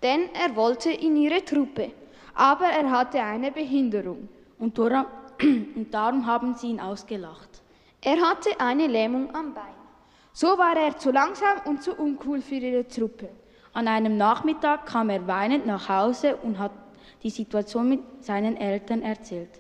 Denn 0.03 0.29
er 0.35 0.55
wollte 0.57 0.91
in 0.91 1.17
ihre 1.17 1.45
Truppe. 1.45 1.93
Aber 2.35 2.67
er 2.67 2.91
hatte 2.91 3.21
eine 3.21 3.53
Behinderung. 3.53 4.29
Und 4.59 4.79
darum, 4.79 5.07
und 5.77 5.89
darum 5.93 6.27
haben 6.27 6.55
sie 6.55 6.69
ihn 6.69 6.81
ausgelacht. 6.81 7.63
Er 8.01 8.21
hatte 8.21 8.51
eine 8.59 8.87
Lähmung 8.87 9.35
am 9.35 9.55
Bein. 9.55 9.75
So 10.33 10.59
war 10.59 10.77
er 10.77 10.99
zu 10.99 11.11
langsam 11.11 11.61
und 11.65 11.83
zu 11.83 11.95
uncool 11.95 12.41
für 12.41 12.57
ihre 12.57 12.87
Truppe. 12.87 13.29
An 13.75 13.89
einem 13.89 14.17
Nachmittag 14.17 14.87
kam 14.87 15.11
er 15.11 15.27
weinend 15.27 15.67
nach 15.67 15.89
Hause 15.89 16.37
und 16.37 16.61
hat 16.61 16.71
die 17.25 17.31
Situation 17.31 17.89
mit 17.89 18.01
seinen 18.21 18.57
Eltern 18.57 19.03
erzählt. 19.03 19.51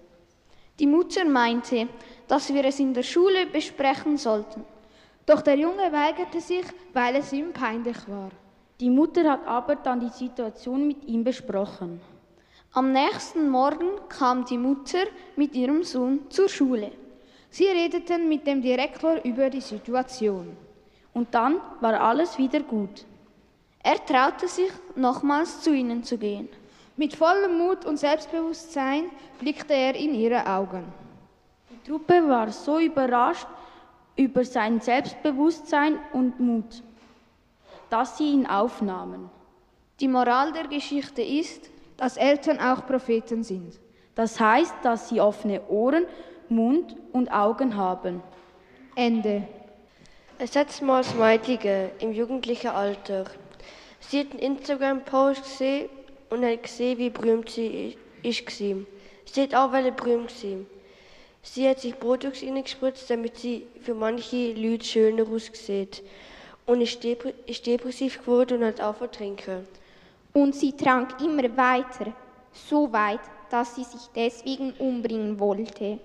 Die 0.78 0.86
Mutter 0.86 1.24
meinte, 1.24 1.88
dass 2.28 2.54
wir 2.54 2.64
es 2.64 2.78
in 2.78 2.94
der 2.94 3.02
Schule 3.02 3.46
besprechen 3.46 4.16
sollten. 4.16 4.64
Doch 5.26 5.42
der 5.42 5.56
Junge 5.56 5.92
weigerte 5.92 6.40
sich, 6.40 6.64
weil 6.92 7.16
es 7.16 7.32
ihm 7.32 7.52
peinlich 7.52 7.96
war. 8.08 8.30
Die 8.80 8.90
Mutter 8.90 9.28
hat 9.30 9.46
aber 9.46 9.76
dann 9.76 9.98
die 9.98 10.08
Situation 10.08 10.86
mit 10.86 11.04
ihm 11.04 11.24
besprochen. 11.24 12.00
Am 12.72 12.92
nächsten 12.92 13.48
Morgen 13.48 13.88
kam 14.08 14.44
die 14.44 14.58
Mutter 14.58 15.04
mit 15.34 15.54
ihrem 15.54 15.82
Sohn 15.82 16.28
zur 16.28 16.48
Schule. 16.48 16.92
Sie 17.50 17.66
redeten 17.66 18.28
mit 18.28 18.46
dem 18.46 18.62
Direktor 18.62 19.24
über 19.24 19.50
die 19.50 19.60
Situation. 19.60 20.56
Und 21.12 21.34
dann 21.34 21.60
war 21.80 22.00
alles 22.00 22.36
wieder 22.36 22.60
gut. 22.60 23.04
Er 23.86 24.02
traute 24.06 24.48
sich, 24.48 24.72
nochmals 24.96 25.60
zu 25.60 25.74
ihnen 25.74 26.02
zu 26.02 26.16
gehen. 26.16 26.48
Mit 26.96 27.14
vollem 27.14 27.58
Mut 27.58 27.84
und 27.84 27.98
Selbstbewusstsein 27.98 29.10
blickte 29.38 29.74
er 29.74 29.94
in 29.94 30.14
ihre 30.14 30.46
Augen. 30.46 30.84
Die 31.70 31.90
Truppe 31.90 32.26
war 32.26 32.50
so 32.50 32.78
überrascht 32.78 33.46
über 34.16 34.42
sein 34.42 34.80
Selbstbewusstsein 34.80 35.98
und 36.14 36.40
Mut, 36.40 36.82
dass 37.90 38.16
sie 38.16 38.32
ihn 38.32 38.46
aufnahmen. 38.46 39.28
Die 40.00 40.08
Moral 40.08 40.52
der 40.52 40.66
Geschichte 40.66 41.20
ist, 41.20 41.68
dass 41.98 42.16
Eltern 42.16 42.60
auch 42.60 42.86
Propheten 42.86 43.42
sind. 43.42 43.78
Das 44.14 44.40
heißt, 44.40 44.76
dass 44.82 45.10
sie 45.10 45.20
offene 45.20 45.60
Ohren, 45.68 46.06
Mund 46.48 46.96
und 47.12 47.30
Augen 47.30 47.76
haben. 47.76 48.22
Ende. 48.94 49.46
Es 50.38 50.56
hat 50.56 50.80
mal 50.80 51.04
ein 51.04 51.18
Mädchen 51.18 51.90
im 51.98 52.12
jugendlichen 52.12 52.70
Alter. 52.70 53.24
Sie 54.08 54.20
hat 54.20 54.30
einen 54.32 54.40
Instagram-Post 54.40 55.42
gesehen 55.42 55.88
und 56.30 56.44
hat 56.44 56.62
gesehen, 56.62 56.98
wie 56.98 57.10
berühmt 57.10 57.48
sie 57.50 57.96
ist. 58.22 58.48
Sie 58.48 59.42
hat 59.42 59.54
auch 59.54 59.70
berühmt 59.70 60.30
sein. 60.30 60.66
Sie 61.42 61.68
hat 61.68 61.80
sich 61.80 61.94
Botox 61.94 62.42
reingespritzt, 62.42 63.10
damit 63.10 63.36
sie 63.38 63.66
für 63.80 63.94
manche 63.94 64.52
Leute 64.54 64.84
schöner 64.84 65.28
aussieht. 65.28 66.02
Und 66.66 66.80
ist, 66.80 67.02
depressiv 67.66 68.20
geworden 68.20 68.62
und 68.62 68.68
hat 68.68 68.80
aufgehört 68.80 69.16
trinken. 69.16 69.68
Und 70.32 70.54
sie 70.54 70.72
trank 70.72 71.20
immer 71.20 71.54
weiter, 71.56 72.12
so 72.52 72.90
weit, 72.92 73.20
dass 73.50 73.74
sie 73.74 73.84
sich 73.84 74.08
deswegen 74.14 74.72
umbringen 74.78 75.38
wollte. 75.38 75.98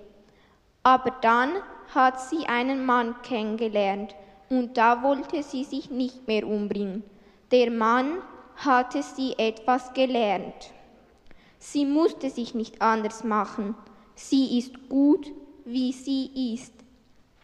Aber 0.84 1.12
dann 1.22 1.54
hat 1.94 2.22
sie 2.22 2.46
einen 2.48 2.86
Mann 2.86 3.16
kennengelernt 3.24 4.14
und 4.50 4.78
da 4.78 5.02
wollte 5.02 5.42
sie 5.42 5.64
sich 5.64 5.90
nicht 5.90 6.28
mehr 6.28 6.46
umbringen. 6.46 7.04
Der 7.52 7.72
Mann 7.72 8.22
hatte 8.58 9.02
sie 9.02 9.34
etwas 9.38 9.94
gelernt. 9.94 10.72
Sie 11.58 11.86
musste 11.86 12.30
sich 12.30 12.54
nicht 12.54 12.82
anders 12.82 13.24
machen. 13.24 13.76
Sie 14.14 14.60
ist 14.60 14.88
gut, 14.88 15.32
wie 15.66 15.92
sie 15.92 16.54
ist. 16.54 16.74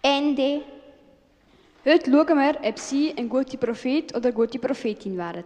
Ende. 0.02 0.62
Heute 1.84 2.12
schauen 2.12 2.38
wir, 2.38 2.60
ob 2.64 2.78
Sie 2.80 3.14
ein 3.18 3.28
guter 3.30 3.58
Prophet 3.58 4.16
oder 4.16 4.26
eine 4.26 4.34
gute 4.34 4.60
Prophetin 4.60 5.18
wären. 5.18 5.44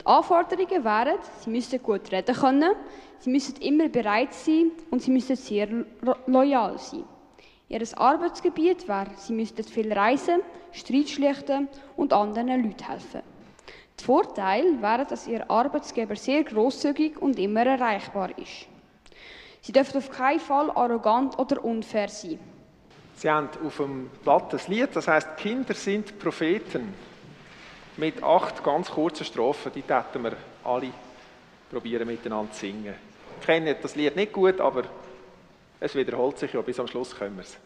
Die 0.00 0.06
Anforderungen 0.06 0.84
wären, 0.84 1.18
Sie 1.40 1.50
müssen 1.50 1.82
gut 1.82 2.12
reden 2.12 2.34
können, 2.34 2.74
Sie 3.18 3.30
müssen 3.30 3.56
immer 3.56 3.88
bereit 3.88 4.32
sein 4.34 4.70
und 4.90 5.02
Sie 5.02 5.10
müssen 5.10 5.34
sehr 5.36 5.68
loyal 6.26 6.78
sein. 6.78 7.04
Ihr 7.68 7.82
Arbeitsgebiet 7.96 8.86
wäre, 8.86 9.10
Sie 9.16 9.32
müssten 9.32 9.64
viel 9.64 9.92
reisen, 9.92 10.42
Streit 10.70 11.08
schlichten 11.08 11.68
und 11.96 12.12
anderen 12.12 12.62
Leuten 12.62 12.84
helfen. 12.84 13.31
Der 13.98 14.06
Vorteil 14.06 14.80
wäre, 14.80 15.04
dass 15.04 15.26
Ihr 15.26 15.48
Arbeitsgeber 15.50 16.16
sehr 16.16 16.42
großzügig 16.44 17.20
und 17.20 17.38
immer 17.38 17.66
erreichbar 17.66 18.36
ist. 18.38 18.66
Sie 19.60 19.72
dürfen 19.72 19.98
auf 19.98 20.10
keinen 20.10 20.40
Fall 20.40 20.70
arrogant 20.70 21.38
oder 21.38 21.64
unfair 21.64 22.08
sein. 22.08 22.38
Sie 23.14 23.30
haben 23.30 23.48
auf 23.64 23.76
dem 23.76 24.10
Blatt 24.24 24.52
das 24.52 24.66
Lied, 24.66 24.88
das 24.94 25.06
heißt 25.06 25.36
Kinder 25.36 25.74
sind 25.74 26.18
Propheten. 26.18 26.92
Mit 27.96 28.22
acht 28.22 28.64
ganz 28.64 28.90
kurzen 28.90 29.24
Strophen, 29.24 29.72
die 29.72 29.82
täten 29.82 30.24
wir 30.24 30.32
alle 30.64 30.90
probieren 31.70 32.08
miteinander 32.08 32.50
zu 32.52 32.60
singen. 32.60 32.94
Ich 33.38 33.46
kenne 33.46 33.76
das 33.80 33.94
Lied 33.94 34.16
nicht 34.16 34.32
gut, 34.32 34.60
aber 34.60 34.84
es 35.78 35.94
wiederholt 35.94 36.38
sich 36.38 36.52
ja, 36.52 36.60
bis 36.62 36.80
am 36.80 36.88
Schluss 36.88 37.14
kommen 37.14 37.36
wir 37.36 37.42
es. 37.42 37.56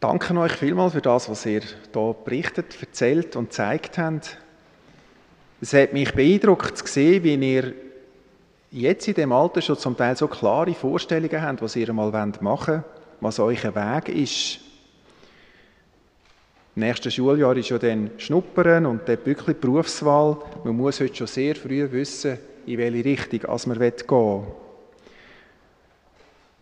Danke 0.00 0.36
euch 0.38 0.52
vielmals 0.52 0.92
für 0.92 1.00
das, 1.00 1.28
was 1.28 1.46
ihr 1.46 1.60
hier 1.60 2.16
berichtet, 2.24 2.80
erzählt 2.80 3.36
und 3.36 3.50
gezeigt 3.50 3.98
habt. 3.98 4.38
Es 5.60 5.72
hat 5.72 5.92
mich 5.92 6.12
beeindruckt 6.14 6.78
zu 6.78 6.86
sehen, 6.86 7.24
wie 7.24 7.34
ihr 7.34 7.74
jetzt 8.70 9.08
in 9.08 9.14
dem 9.14 9.32
Alter 9.32 9.60
schon 9.60 9.78
zum 9.78 9.96
Teil 9.96 10.16
so 10.16 10.28
klare 10.28 10.74
Vorstellungen 10.74 11.42
habt, 11.42 11.62
was 11.62 11.76
ihr 11.76 11.92
mal 11.92 12.10
machen 12.40 12.74
wollt, 12.74 12.84
was 13.20 13.38
euer 13.40 13.74
Weg 13.74 14.08
ist. 14.08 14.60
Im 16.76 16.82
nächsten 16.82 17.10
Schuljahr 17.10 17.56
ist 17.56 17.70
ja 17.70 17.78
dann 17.78 18.12
Schnuppern 18.18 18.86
und 18.86 19.08
dann 19.08 19.18
wirklich 19.24 19.56
Berufswahl. 19.56 20.36
Man 20.62 20.76
muss 20.76 21.00
heute 21.00 21.16
schon 21.16 21.26
sehr 21.26 21.56
früh 21.56 21.90
wissen, 21.90 22.38
in 22.66 22.78
welche 22.78 23.04
Richtung 23.04 23.40
man 23.66 23.78
gehen 23.80 23.92
will. 24.08 24.42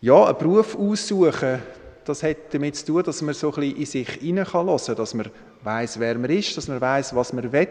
Ja, 0.00 0.24
einen 0.24 0.38
Beruf 0.38 0.74
aussuchen, 0.74 1.60
das 2.08 2.22
hat 2.22 2.36
damit 2.52 2.76
zu 2.76 2.86
tun, 2.86 3.02
dass 3.02 3.22
man 3.22 3.34
so 3.34 3.48
ein 3.48 3.54
bisschen 3.54 3.76
in 3.76 3.86
sich 3.86 4.08
hinein 4.08 4.52
hören 4.52 4.78
kann, 4.78 4.96
dass 4.96 5.14
man 5.14 5.30
weiß, 5.62 6.00
wer 6.00 6.16
man 6.16 6.30
ist, 6.30 6.56
dass 6.56 6.68
man 6.68 6.80
weiß, 6.80 7.14
was 7.14 7.32
man 7.32 7.52
will, 7.52 7.68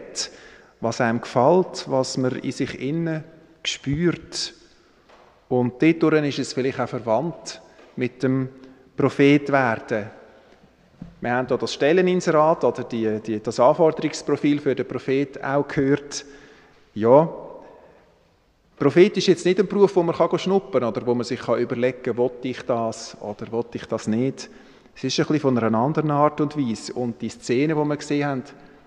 was 0.80 1.00
einem 1.00 1.20
gefällt, 1.20 1.86
was 1.88 2.16
man 2.16 2.36
in 2.36 2.52
sich 2.52 2.80
innen 2.80 3.24
spürt. 3.64 4.54
Und 5.48 5.82
dadurch 5.82 6.28
ist 6.28 6.38
es 6.38 6.52
vielleicht 6.52 6.80
auch 6.80 6.88
verwandt 6.88 7.60
mit 7.96 8.22
dem 8.22 8.48
Prophet 8.96 9.50
werden. 9.50 10.10
Wir 11.20 11.32
haben 11.32 11.48
hier 11.48 11.56
das 11.56 11.74
Stelleninserat 11.74 12.64
oder 12.64 12.84
die, 12.84 13.20
die, 13.20 13.42
das 13.42 13.58
Anforderungsprofil 13.58 14.60
für 14.60 14.74
den 14.74 14.86
Prophet 14.86 15.42
auch 15.42 15.66
gehört. 15.66 16.24
Ja, 16.94 17.45
Prophet 18.78 19.16
ist 19.16 19.26
jetzt 19.26 19.46
nicht 19.46 19.58
ein 19.58 19.66
Beruf, 19.66 19.96
wo 19.96 20.02
man 20.02 20.14
schnuppern 20.14 20.82
kann 20.82 20.88
oder 20.90 21.06
wo 21.06 21.14
man 21.14 21.24
sich 21.24 21.40
überlegen 21.48 22.02
kann, 22.02 22.18
will 22.18 22.30
ich 22.42 22.60
das 22.62 23.16
oder 23.22 23.50
will 23.50 23.64
ich 23.72 23.86
das 23.86 24.06
nicht. 24.06 24.50
Es 24.94 25.04
ist 25.04 25.18
ein 25.18 25.26
bisschen 25.26 25.40
von 25.40 25.58
einer 25.58 25.78
anderen 25.78 26.10
Art 26.10 26.40
und 26.42 26.56
Weise. 26.58 26.92
Und 26.92 27.20
die 27.22 27.30
Szenen, 27.30 27.76
die 27.76 27.88
wir 27.88 27.96
gesehen 27.96 28.26
haben, 28.26 28.42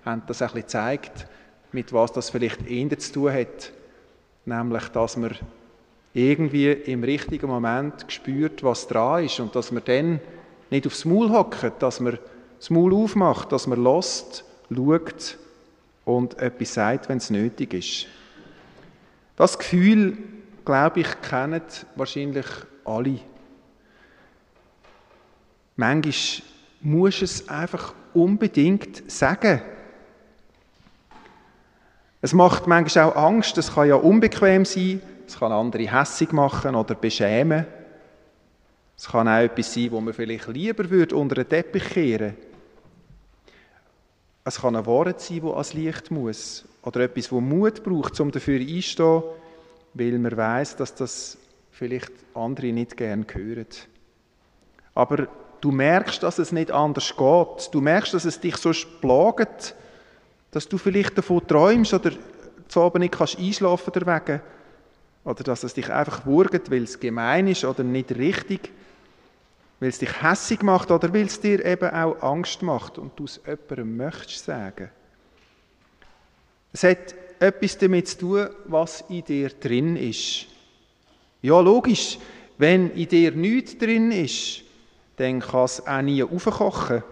haben 0.06 0.22
das 0.28 0.42
ein 0.42 0.48
bisschen 0.48 0.62
gezeigt, 0.62 1.28
mit 1.72 1.92
was 1.92 2.14
das 2.14 2.30
vielleicht 2.30 2.70
eher 2.70 3.00
zu 3.00 3.14
tun 3.14 3.34
hat. 3.34 3.72
Nämlich, 4.46 4.88
dass 4.90 5.18
man 5.18 5.36
irgendwie 6.14 6.72
im 6.72 7.04
richtigen 7.04 7.48
Moment 7.48 8.06
spürt, 8.10 8.64
was 8.64 8.88
dran 8.88 9.26
ist 9.26 9.40
und 9.40 9.56
dass 9.56 9.72
man 9.72 9.84
dann 9.86 10.20
nicht 10.70 10.86
aufs 10.86 11.06
Maul 11.06 11.30
hockt, 11.30 11.82
dass 11.82 12.00
man 12.00 12.20
das 12.60 12.70
Maul 12.70 12.94
aufmacht, 12.94 13.52
dass 13.52 13.66
man 13.66 13.84
lost, 13.84 14.44
schaut 14.74 15.38
und 16.06 16.38
etwas 16.38 16.74
sagt, 16.76 17.10
wenn 17.10 17.18
es 17.18 17.30
nötig 17.30 17.74
ist. 17.74 18.08
Das 19.40 19.58
Gefühl, 19.58 20.18
glaube 20.66 21.00
ich, 21.00 21.22
kennen 21.22 21.62
wahrscheinlich 21.96 22.46
alle. 22.84 23.20
Manchmal 25.78 26.46
muss 26.82 27.22
es 27.22 27.48
einfach 27.48 27.94
unbedingt 28.14 29.10
sagen. 29.10 29.62
Es 32.20 32.34
macht 32.34 32.68
manchmal 32.68 33.06
auch 33.06 33.16
Angst, 33.16 33.58
es 33.58 33.76
kann 33.76 33.88
ja 33.88 33.96
unbequem 33.96 34.66
sein, 34.66 35.02
es 35.26 35.40
kann 35.40 35.54
andere 35.54 35.90
hässig 35.90 36.34
machen 36.34 36.76
oder 36.76 36.96
beschämen. 36.96 37.66
Es 38.98 39.08
kann 39.08 39.30
auch 39.30 39.38
etwas 39.38 39.74
sein, 39.74 39.92
wo 39.92 40.02
man 40.02 40.14
vielleicht 40.14 40.50
lieber 40.50 40.90
würde 40.90 41.16
unter 41.16 41.36
den 41.36 41.48
Teppich 41.48 41.86
kehren 41.92 42.36
Es 44.44 44.60
kann 44.60 44.76
ein 44.76 44.86
Wort 44.86 45.22
sein, 45.22 45.40
das 45.40 45.52
ans 45.54 45.74
Licht 45.76 46.12
muss. 46.12 46.66
Oder 46.90 47.02
etwas, 47.02 47.26
das 47.26 47.40
Mut 47.40 47.84
braucht, 47.84 48.20
um 48.20 48.32
dafür 48.32 48.60
einzustehen, 48.60 49.22
weil 49.94 50.18
man 50.18 50.36
weiß, 50.36 50.76
dass 50.78 50.96
das 50.96 51.38
vielleicht 51.70 52.12
andere 52.34 52.72
nicht 52.72 52.98
gern 52.98 53.28
hören. 53.32 53.68
Aber 54.96 55.28
du 55.62 55.72
merkst, 55.72 56.24
dass 56.24 56.40
es 56.40 56.52
nicht 56.52 56.72
anders 56.72 57.16
geht. 57.16 57.70
Du 57.72 57.80
merkst, 57.80 58.16
dass 58.16 58.26
es 58.26 58.40
dich 58.40 58.58
so 58.58 58.72
plagt, 59.02 59.76
dass 60.50 60.68
du 60.68 60.80
vielleicht 60.80 61.16
davon 61.16 61.46
träumst 61.46 61.94
oder 61.94 62.10
zu 62.68 62.82
Abend 62.82 63.02
nicht 63.02 63.14
kannst 63.14 63.38
einschlafen 63.38 63.94
deswegen. 63.94 64.42
Oder 65.26 65.44
dass 65.44 65.64
es 65.64 65.76
dich 65.76 65.92
einfach 65.92 66.26
wurgt, 66.26 66.72
weil 66.72 66.86
es 66.86 67.00
gemein 67.00 67.48
ist 67.48 67.66
oder 67.66 67.84
nicht 67.84 68.18
richtig 68.18 68.72
weil 69.80 69.90
es 69.90 70.00
dich 70.00 70.22
hässig 70.22 70.62
macht 70.62 70.92
oder 70.92 71.14
weil 71.14 71.28
es 71.28 71.40
dir 71.40 71.64
eben 71.64 71.90
auch 71.90 72.22
Angst 72.22 72.62
macht 72.64 72.98
und 72.98 73.18
du 73.18 73.26
es 73.26 73.40
jemandem 73.46 73.96
möchtest 73.96 74.46
sagen. 74.46 74.90
Es 76.72 76.84
hat 76.84 77.16
etwas 77.40 77.78
damit 77.78 78.08
zu 78.08 78.18
tun, 78.18 78.48
was 78.66 79.04
in 79.10 79.24
dir 79.24 79.50
drin 79.50 79.96
ist. 79.96 80.48
Ja, 81.42 81.60
logisch, 81.60 82.20
wenn 82.58 82.92
in 82.92 83.08
dir 83.08 83.32
nichts 83.32 83.78
drin 83.78 84.12
ist, 84.12 84.64
dann 85.16 85.40
kann 85.40 85.66
es 85.66 85.86
auch 85.86 86.02
nie 86.02 86.24
aufkochen, 86.24 87.04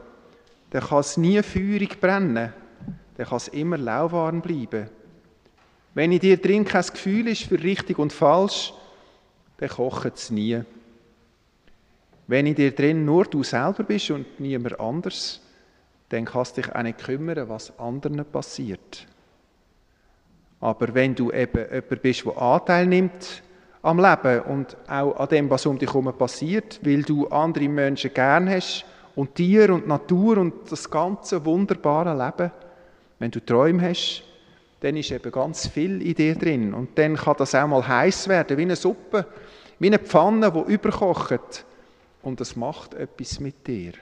dann 0.70 0.84
kann 0.84 1.00
es 1.00 1.18
nie 1.18 1.42
feurig 1.42 2.00
brennen, 2.00 2.54
dann 3.16 3.26
kann 3.26 3.38
es 3.38 3.48
immer 3.48 3.78
lauwarm 3.78 4.42
bleiben. 4.42 4.90
Wenn 5.94 6.12
in 6.12 6.20
dir 6.20 6.38
drin 6.38 6.66
kein 6.66 6.86
Gefühl 6.86 7.28
ist 7.28 7.44
für 7.44 7.62
richtig 7.62 7.98
und 7.98 8.14
falsch, 8.14 8.74
dann 9.58 9.70
kocht 9.70 10.16
es 10.16 10.30
nie. 10.30 10.62
Wenn 12.28 12.46
in 12.46 12.56
dir 12.56 12.72
drin 12.72 13.06
nur 13.06 13.26
du 13.26 13.44
selber 13.44 13.84
bist 13.84 14.12
und 14.12 14.40
niemand 14.40 14.80
anders, 14.80 15.42
dann 16.10 16.26
kannst 16.26 16.58
du 16.58 16.62
dich 16.62 16.76
auch 16.76 16.84
nicht 16.84 17.00
kümmern, 17.00 17.50
was 17.50 17.78
anderen 17.80 18.26
passiert. 18.26 19.08
Aber 20.60 20.94
wenn 20.94 21.14
du 21.14 21.32
eben 21.32 21.66
jemand 21.72 22.02
bist, 22.02 22.26
der 22.26 22.42
Anteil 22.42 22.88
nimmt 22.88 23.44
am 23.82 24.00
Leben 24.00 24.42
und 24.42 24.76
auch 24.88 25.16
an 25.16 25.30
dem, 25.30 25.50
was 25.50 25.66
um 25.66 25.78
dich 25.78 25.90
herum 25.90 26.12
passiert, 26.18 26.80
weil 26.84 27.04
du 27.04 27.28
andere 27.28 27.70
Menschen 27.70 28.14
gern 28.14 28.50
hast 28.50 28.86
und 29.16 29.36
Tier 29.36 29.74
und 29.74 29.88
Natur 29.88 30.38
und 30.38 30.72
das 30.72 30.90
ganze 30.90 31.44
wunderbare 31.46 32.14
Leben, 32.18 32.52
wenn 33.20 33.32
du 33.32 33.44
Träume 33.44 33.90
hast, 33.90 34.24
dann 34.80 34.96
ist 34.96 35.12
eben 35.12 35.32
ganz 35.32 35.68
viel 35.68 36.02
in 36.02 36.14
dir 36.14 36.36
drin. 36.36 36.74
Und 36.74 36.98
dann 36.98 37.16
kann 37.16 37.36
das 37.38 37.56
auch 37.56 37.68
mal 37.68 37.88
heiß 37.88 38.28
werden, 38.28 38.58
wie 38.58 38.64
eine 38.64 38.76
Suppe, 38.76 39.26
wie 39.80 39.88
eine 39.88 40.00
Pfanne, 40.00 40.52
die 40.52 40.74
überkocht 40.74 41.66
und 42.22 42.42
es 42.42 42.56
macht 42.56 42.94
etwas 42.94 43.40
mit 43.40 43.66
dir. 43.66 43.94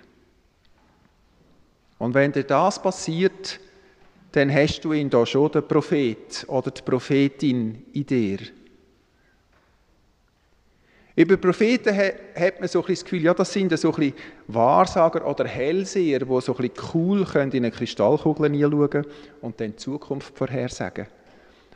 Und 1.97 2.13
wenn 2.13 2.31
dir 2.31 2.43
das 2.43 2.81
passiert, 2.81 3.59
dann 4.35 4.53
hast 4.53 4.83
du 4.83 4.91
ihn 4.91 5.09
da 5.09 5.25
schon, 5.25 5.49
den 5.51 5.65
Prophet 5.65 6.45
oder 6.47 6.69
die 6.69 6.81
Prophetin 6.81 7.85
in 7.93 8.05
dir. 8.05 8.39
Über 11.15 11.37
Propheten 11.37 11.95
hat 11.95 12.59
man 12.59 12.67
so 12.67 12.81
ein 12.81 12.87
das 12.89 13.03
Gefühl, 13.05 13.21
ja, 13.21 13.33
das 13.33 13.53
sind 13.53 13.77
so 13.79 13.93
ein 13.95 14.13
Wahrsager 14.47 15.25
oder 15.25 15.45
Hellseher, 15.47 16.19
die 16.19 16.41
so 16.41 16.57
ein 16.57 16.71
cool 16.93 17.25
in 17.33 17.51
eine 17.51 17.71
Kristallkugel 17.71 18.51
hineinschauen 18.51 19.05
und 19.39 19.61
dann 19.61 19.71
die 19.71 19.77
Zukunft 19.77 20.37
vorhersagen. 20.37 21.07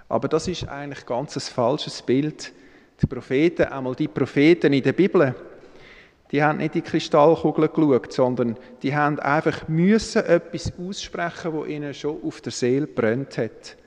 Aber 0.09 0.27
das 0.27 0.49
ist 0.49 0.67
eigentlich 0.67 1.05
ganz 1.05 1.37
ein 1.37 1.53
falsches 1.53 2.01
Bild. 2.01 2.51
Die 3.01 3.07
Propheten, 3.07 3.63
einmal 3.63 3.95
die 3.95 4.09
Propheten 4.09 4.73
in 4.73 4.83
der 4.83 4.91
Bibel, 4.91 5.33
die 6.31 6.43
haben 6.43 6.57
nicht 6.57 6.75
in 6.75 6.83
die 6.83 6.89
Kristallkugel 6.89 7.69
geschaut, 7.69 8.13
sondern 8.13 8.57
die 8.83 8.95
haben 8.95 9.19
einfach 9.19 9.67
müssen 9.67 10.23
etwas 10.25 10.71
aussprechen, 10.77 11.53
wo 11.53 11.65
ihnen 11.65 11.93
schon 11.93 12.21
auf 12.23 12.41
der 12.41 12.51
Seele 12.51 12.85
brennt 12.85 13.37
hat. 13.37 13.77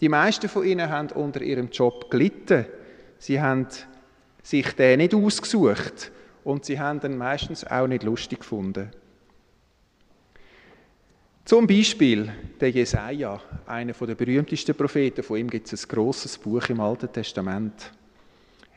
Die 0.00 0.08
meisten 0.08 0.48
von 0.48 0.64
ihnen 0.64 0.88
haben 0.88 1.10
unter 1.10 1.42
ihrem 1.42 1.68
Job 1.70 2.10
gelitten. 2.10 2.66
Sie 3.18 3.40
haben 3.40 3.66
sich 4.42 4.72
den 4.72 4.98
nicht 4.98 5.14
ausgesucht 5.14 6.10
und 6.42 6.64
sie 6.64 6.80
haben 6.80 7.00
den 7.00 7.18
meistens 7.18 7.66
auch 7.66 7.86
nicht 7.86 8.02
lustig 8.02 8.40
gefunden. 8.40 8.90
Zum 11.44 11.66
Beispiel 11.66 12.32
der 12.58 12.70
Jesaja, 12.70 13.38
einer 13.66 13.92
der 13.92 14.14
berühmtesten 14.14 14.74
Propheten. 14.74 15.22
Von 15.22 15.36
ihm 15.36 15.50
gibt 15.50 15.70
es 15.70 15.84
ein 15.84 15.88
großes 15.88 16.38
Buch 16.38 16.70
im 16.70 16.80
Alten 16.80 17.12
Testament. 17.12 17.92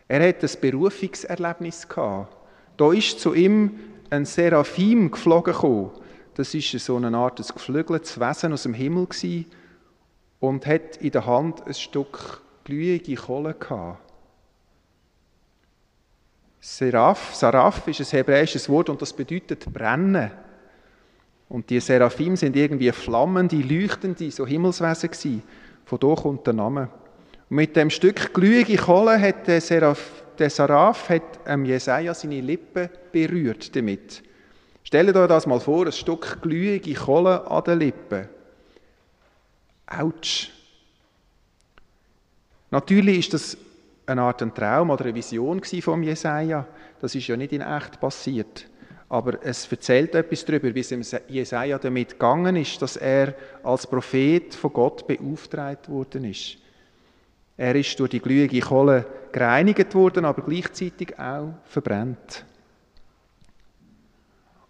Er 0.09 0.27
hat 0.27 0.43
ein 0.43 0.61
Berufungserlebnis 0.61 1.87
gehabt. 1.87 2.36
Da 2.77 2.93
ist 2.93 3.19
zu 3.19 3.33
ihm 3.33 3.79
ein 4.09 4.25
Seraphim 4.25 5.11
geflogen 5.11 5.53
gekommen. 5.53 5.91
Das 6.35 6.53
ist 6.53 6.71
so 6.79 6.95
eine 6.95 7.17
Art 7.17 7.39
ein 7.39 7.47
geflügeltes 7.51 8.19
Wesen 8.19 8.53
aus 8.53 8.63
dem 8.63 8.75
Himmel 8.75 9.07
gewesen 9.07 9.45
und 10.39 10.65
hat 10.67 10.97
in 10.97 11.11
der 11.11 11.25
Hand 11.25 11.65
ein 11.65 11.73
Stück 11.73 12.41
glühende 12.63 13.15
Kohle 13.15 13.55
gehabt. 13.55 13.99
Seraph, 16.59 17.33
Saraph 17.33 17.87
ist 17.87 18.01
ein 18.01 18.17
hebräisches 18.17 18.69
Wort 18.69 18.89
und 18.89 19.01
das 19.01 19.13
bedeutet 19.13 19.71
brennen. 19.71 20.31
Und 21.49 21.69
die 21.69 21.79
Seraphim 21.79 22.35
sind 22.35 22.55
irgendwie 22.55 22.91
flammende, 22.91 23.55
leuchtende, 23.55 24.29
so 24.31 24.45
Himmelswesen 24.45 25.09
gewesen. 25.09 25.43
Von 25.85 25.99
da 25.99 26.13
kommt 26.13 26.45
der 26.45 26.53
Name. 26.53 26.89
Und 27.49 27.55
mit 27.55 27.75
dem 27.75 27.89
Stück 27.89 28.33
glühende 28.33 28.75
Kohle 28.75 29.19
hat 29.19 29.47
der 29.47 29.61
Seraph 29.61 30.23
der 30.39 30.49
Saraf 30.49 31.09
hat 31.09 31.39
ähm, 31.45 31.65
Jesaja 31.65 32.13
seine 32.13 32.41
Lippen 32.41 32.89
berührt 33.11 33.75
damit. 33.75 34.23
Stellt 34.83 35.15
euch 35.15 35.27
das 35.27 35.45
mal 35.45 35.59
vor, 35.59 35.85
ein 35.85 35.91
Stück 35.91 36.41
glühige 36.41 36.93
Kohle 36.93 37.49
an 37.49 37.63
den 37.63 37.79
Lippen. 37.79 38.29
Autsch. 39.85 40.51
Natürlich 42.71 43.19
ist 43.19 43.33
das 43.33 43.57
eine 44.05 44.21
Art 44.21 44.41
ein 44.41 44.53
Traum 44.53 44.89
oder 44.89 45.05
eine 45.05 45.15
Vision 45.15 45.61
von 45.63 46.03
Jesaja. 46.03 46.65
Das 47.01 47.15
ist 47.15 47.27
ja 47.27 47.37
nicht 47.37 47.53
in 47.53 47.61
echt 47.61 47.99
passiert. 47.99 48.67
Aber 49.09 49.43
es 49.43 49.71
erzählt 49.71 50.15
etwas 50.15 50.43
darüber, 50.43 50.73
wie 50.73 50.79
es 50.79 51.15
Jesaja 51.29 51.77
damit 51.77 52.11
gegangen 52.11 52.57
ist, 52.57 52.81
dass 52.81 52.97
er 52.97 53.35
als 53.63 53.87
Prophet 53.87 54.53
von 54.53 54.73
Gott 54.73 55.07
beauftragt 55.07 55.89
worden 55.89 56.25
ist. 56.25 56.57
Er 57.55 57.75
ist 57.75 57.99
durch 57.99 58.11
die 58.11 58.19
glühende 58.19 58.59
Kohle 58.59 59.05
gereinigt 59.31 59.93
worden, 59.95 60.25
aber 60.25 60.41
gleichzeitig 60.41 61.17
auch 61.19 61.53
verbrennt. 61.65 62.45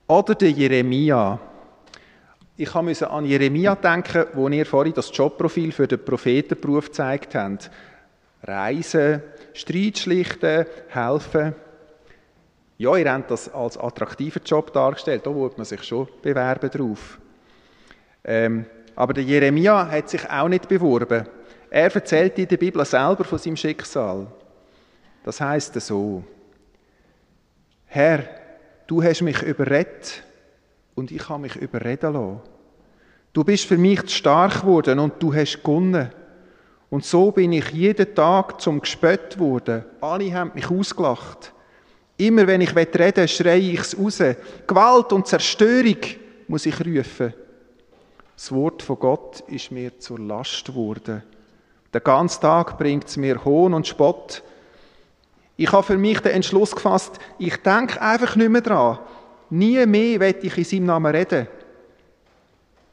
Oder 0.08 0.36
der 0.36 0.52
Jeremia. 0.52 1.40
Ich 2.56 2.74
musste 2.74 3.10
an 3.10 3.26
Jeremia 3.26 3.76
denken, 3.76 4.26
wo 4.34 4.48
ihr 4.48 4.66
vorhin 4.66 4.94
das 4.94 5.16
Jobprofil 5.16 5.72
für 5.72 5.88
den 5.88 6.04
Prophetenberuf 6.04 6.88
gezeigt 6.88 7.36
habt. 7.36 7.70
Reisen, 8.44 9.22
Streit 9.54 9.98
schlichten, 9.98 10.66
helfen. 10.88 11.54
Ja, 12.78 12.96
ihr 12.96 13.12
habt 13.12 13.32
das 13.32 13.54
als 13.54 13.78
attraktiven 13.78 14.42
Job 14.46 14.72
dargestellt, 14.72 15.26
da 15.26 15.34
würde 15.34 15.58
man 15.58 15.66
sich 15.66 15.84
schon 15.84 16.08
bewerben 16.22 16.70
drauf. 16.70 17.20
Ähm, 18.24 18.66
aber 18.96 19.14
der 19.14 19.24
Jeremia 19.24 19.90
hat 19.90 20.10
sich 20.10 20.28
auch 20.30 20.48
nicht 20.48 20.68
beworben. 20.68 21.28
Er 21.70 21.94
erzählt 21.94 22.40
in 22.40 22.48
der 22.48 22.58
Bibel 22.58 22.84
selber 22.86 23.24
von 23.24 23.38
seinem 23.38 23.58
Schicksal. 23.58 24.28
Das 25.28 25.42
heißt 25.42 25.74
so: 25.82 26.24
Herr, 27.88 28.24
du 28.88 29.04
hast 29.04 29.22
mich 29.22 29.42
überredet 29.42 30.24
und 30.96 31.12
ich 31.12 31.28
habe 31.28 31.42
mich 31.42 31.58
überreden 31.58 32.14
lassen. 32.14 32.40
Du 33.34 33.44
bist 33.44 33.66
für 33.66 33.78
mich 33.78 34.04
zu 34.04 34.16
stark 34.16 34.62
geworden 34.62 35.00
und 35.00 35.22
du 35.22 35.36
hast 35.36 35.62
gewonnen. 35.62 36.12
Und 36.90 37.04
so 37.04 37.32
bin 37.32 37.52
ich 37.52 37.70
jeden 37.72 38.16
Tag 38.16 38.62
zum 38.62 38.80
Gespött 38.80 39.34
geworden. 39.34 39.84
Alle 40.00 40.34
haben 40.34 40.54
mich 40.56 40.72
ausgelacht. 40.72 41.52
Immer 42.16 42.48
wenn 42.48 42.62
ich 42.62 42.74
reden 42.74 43.18
will, 43.18 43.28
schreie 43.28 43.60
ich 43.60 43.82
es 43.82 44.00
raus. 44.00 44.24
Gewalt 44.66 45.12
und 45.12 45.28
Zerstörung 45.28 45.98
muss 46.48 46.66
ich 46.66 46.80
rufen. 46.80 47.34
Das 48.34 48.50
Wort 48.54 48.82
von 48.82 48.98
Gott 48.98 49.42
ist 49.50 49.72
mir 49.72 50.00
zur 50.00 50.20
Last 50.20 50.68
geworden. 50.68 51.22
Den 51.94 52.02
ganzen 52.02 52.40
Tag 52.40 52.78
bringt 52.78 53.10
es 53.10 53.18
mir 53.18 53.44
Hohn 53.44 53.74
und 53.74 53.86
Spott. 53.86 54.42
Ich 55.58 55.72
habe 55.72 55.84
für 55.84 55.98
mich 55.98 56.20
den 56.20 56.34
Entschluss 56.34 56.76
gefasst, 56.76 57.20
ich 57.40 57.58
denke 57.58 58.00
einfach 58.00 58.36
nicht 58.36 58.50
mehr 58.50 58.62
dran. 58.62 59.00
Nie 59.50 59.86
mehr 59.88 60.20
werde 60.20 60.46
ich 60.46 60.58
in 60.58 60.64
seinem 60.64 60.86
Namen 60.86 61.16
reden. 61.16 61.48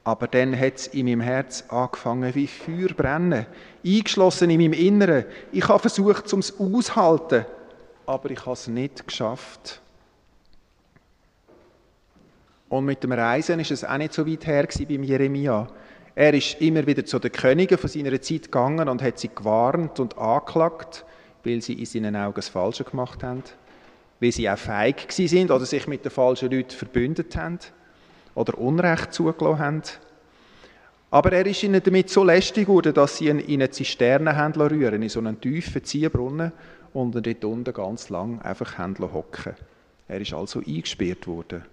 Aber 0.02 0.26
dann 0.26 0.58
hat 0.58 0.76
es 0.76 0.86
in 0.88 1.06
meinem 1.06 1.20
Herz 1.20 1.64
angefangen 1.68 2.34
wie 2.34 2.46
Feuer 2.46 2.88
brennen, 2.88 3.46
eingeschlossen 3.84 4.50
in 4.50 4.60
meinem 4.60 4.72
Inneren. 4.72 5.24
Ich 5.52 5.68
habe 5.68 5.78
versucht, 5.78 6.26
zum 6.26 6.42
aushalten, 6.58 7.44
aber 8.06 8.30
ich 8.30 8.40
habe 8.40 8.52
es 8.52 8.66
nicht 8.66 9.06
geschafft. 9.06 9.80
Und 12.68 12.86
mit 12.86 13.02
dem 13.02 13.12
Reisen 13.12 13.60
ist 13.60 13.70
es 13.70 13.84
auch 13.84 13.96
nicht 13.98 14.14
so 14.14 14.26
weit 14.26 14.46
her 14.46 14.66
beim 14.88 15.02
Jeremia. 15.02 15.68
Er 16.14 16.34
ist 16.34 16.60
immer 16.60 16.86
wieder 16.86 17.04
zu 17.04 17.18
den 17.18 17.32
Königen 17.32 17.76
von 17.76 17.90
seiner 17.90 18.20
Zeit 18.20 18.44
gegangen 18.44 18.88
und 18.88 19.02
hat 19.02 19.18
sie 19.18 19.30
gewarnt 19.34 20.00
und 20.00 20.16
angeklagt, 20.16 21.04
weil 21.44 21.60
sie 21.60 21.74
in 21.74 21.86
seinen 21.86 22.16
Augen 22.16 22.36
das 22.36 22.48
Falsche 22.48 22.84
gemacht 22.84 23.22
haben, 23.22 23.42
weil 24.20 24.32
sie 24.32 24.48
auch 24.48 24.58
feig 24.58 25.10
sind 25.10 25.50
oder 25.50 25.66
sich 25.66 25.86
mit 25.86 26.04
den 26.04 26.10
falschen 26.10 26.50
Leuten 26.50 26.70
verbündet 26.70 27.36
haben 27.36 27.58
oder 28.34 28.58
Unrecht 28.58 29.12
zugelassen 29.12 29.58
haben. 29.58 29.82
Aber 31.10 31.32
er 31.32 31.46
ist 31.46 31.62
ihnen 31.62 31.82
damit 31.82 32.10
so 32.10 32.24
lästig 32.24 32.66
geworden, 32.66 32.92
dass 32.92 33.18
sie 33.18 33.28
ihn 33.28 33.38
in 33.38 33.62
eine 33.62 33.70
Zisterne 33.70 34.36
haben 34.36 34.60
rühren, 34.60 35.02
in 35.02 35.08
so 35.08 35.20
einen 35.20 35.40
tiefen 35.40 35.84
Ziehbrunnen 35.84 36.52
und 36.92 37.14
ihn 37.14 37.22
dort 37.22 37.44
unten 37.44 37.72
ganz 37.72 38.08
lang 38.08 38.40
einfach 38.42 38.78
hocken. 38.78 39.54
Er 40.08 40.20
ist 40.20 40.32
also 40.32 40.60
eingesperrt 40.60 41.26
worden. 41.26 41.64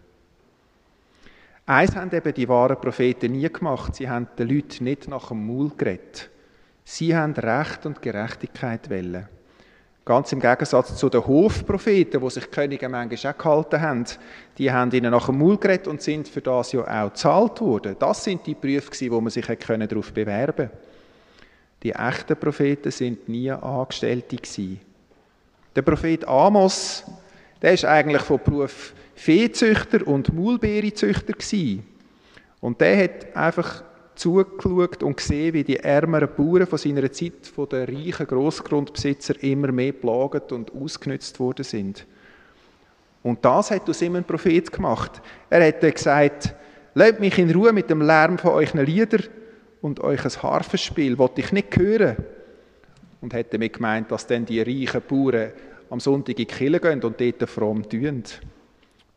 Eins 1.66 1.96
haben 1.96 2.12
eben 2.12 2.34
die 2.34 2.50
wahren 2.50 2.80
Propheten 2.80 3.32
nie 3.32 3.50
gemacht. 3.50 3.96
Sie 3.96 4.10
haben 4.10 4.28
den 4.38 4.50
Leuten 4.50 4.84
nicht 4.84 5.08
nach 5.08 5.30
dem 5.30 5.46
Maul 5.46 5.72
geredet. 5.78 6.30
Sie 6.84 7.16
haben 7.16 7.34
Recht 7.34 7.86
und 7.86 8.02
Gerechtigkeit 8.02 8.90
wollen. 8.90 9.28
Ganz 10.04 10.32
im 10.32 10.40
Gegensatz 10.40 10.98
zu 10.98 11.10
den 11.10 11.26
Hofpropheten, 11.26 12.22
die 12.22 12.30
sich 12.32 12.50
Könige 12.50 12.90
manchmal 12.90 13.34
auch 13.34 13.38
gehalten 13.38 13.82
haben. 13.82 14.06
Die 14.58 14.72
haben 14.72 14.92
ihnen 14.92 15.12
nach 15.12 15.28
dem 15.28 15.38
Maul 15.38 15.58
geredet 15.58 15.88
und 15.88 16.02
sind 16.02 16.28
für 16.28 16.42
das 16.42 16.72
ja 16.72 16.82
auch 16.82 17.10
gezahlt 17.10 17.62
worden. 17.62 17.96
Das 18.00 18.24
sind 18.24 18.46
die 18.48 18.56
Berufe, 18.56 19.12
wo 19.12 19.22
man 19.22 19.30
sich 19.30 19.46
darauf 19.46 20.12
bewerben 20.12 20.70
konnte. 20.70 20.78
Die 21.84 21.92
echten 21.92 22.36
Propheten 22.36 22.92
sind 22.92 23.30
nie 23.30 23.52
Angestellte. 23.52 24.38
Der 25.76 25.82
Prophet 25.84 26.28
Amos, 26.28 27.04
der 27.62 27.74
ist 27.74 27.86
eigentlich 27.86 28.22
von 28.24 28.40
Beruf 28.44 28.94
Viehzüchter 29.16 30.06
und 30.08 30.34
Maulbeerenzüchter 30.34 31.34
gewesen. 31.34 31.86
Und 32.60 32.82
der 32.82 33.04
hat 33.04 33.36
einfach 33.36 33.84
zugeschaut 34.16 35.04
und 35.04 35.18
gesehen, 35.18 35.54
wie 35.54 35.64
die 35.64 35.78
ärmeren 35.78 36.30
Bauern 36.36 36.68
von 36.68 36.78
seiner 36.78 37.12
Zeit 37.12 37.48
von 37.54 37.70
den 37.70 37.86
reichen 37.86 38.28
Grossgrundbesitzer 38.28 39.42
immer 39.44 39.72
mehr 39.72 39.94
plagt 39.94 40.52
und 40.52 40.72
ausgenützt 40.74 41.40
worden 41.40 41.64
sind. 41.64 42.06
Und 43.24 43.44
das 43.46 43.72
hat 43.72 43.90
aus 43.90 44.02
ihm 44.02 44.16
ein 44.16 44.24
Prophet 44.24 44.72
gemacht. 44.72 45.22
Er 45.50 45.68
hat 45.68 45.82
gesagt, 45.82 46.56
Lasst 46.94 47.22
mich 47.22 47.38
in 47.38 47.52
Ruhe 47.52 47.72
mit 47.72 47.90
dem 47.90 48.02
Lärm 48.02 48.38
von 48.38 48.52
euren 48.52 48.86
Liedern 48.86 49.24
und 49.82 50.02
euch 50.02 50.26
ein 50.26 50.44
Harfenspiel, 50.44 51.18
wollte 51.18 51.42
ich 51.42 51.52
nicht 51.54 51.78
hören. 51.78 52.18
Und 53.22 53.34
hat 53.34 53.54
damit 53.54 53.74
gemeint, 53.74 54.12
dass 54.12 54.28
dann 54.28 54.46
die 54.46 54.62
reichen 54.62 55.02
Bauern 55.08 55.52
am 55.90 56.00
Sonntag 56.00 56.32
in 56.32 56.36
die 56.36 56.46
Kirche 56.46 56.80
gehen 56.80 57.04
und 57.04 57.22
dort 57.22 57.50
fromm 57.50 57.88
tun. 57.88 58.24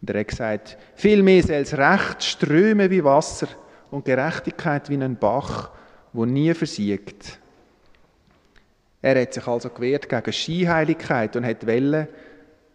Und 0.01 0.11
er 0.11 0.21
hat 0.21 0.29
gesagt, 0.29 0.77
vielmehr 0.95 1.43
soll 1.43 1.65
das 1.65 1.77
Recht 1.77 2.23
strömen 2.23 2.91
wie 2.91 3.03
Wasser 3.03 3.49
und 3.95 4.05
Gerechtigkeit 4.05 4.91
wie 4.91 4.97
ein 4.97 5.17
Bach, 5.17 5.71
wo 6.13 6.25
nie 6.25 6.53
versiegt. 6.53 7.39
Er 9.01 9.21
hat 9.21 9.35
sich 9.35 9.47
also 9.47 9.71
gewehrt 9.71 10.09
gegen 10.09 10.33
Skiheiligkeit 10.33 11.37
und 11.37 11.47
hat 11.47 11.65
wollen, 11.65 12.09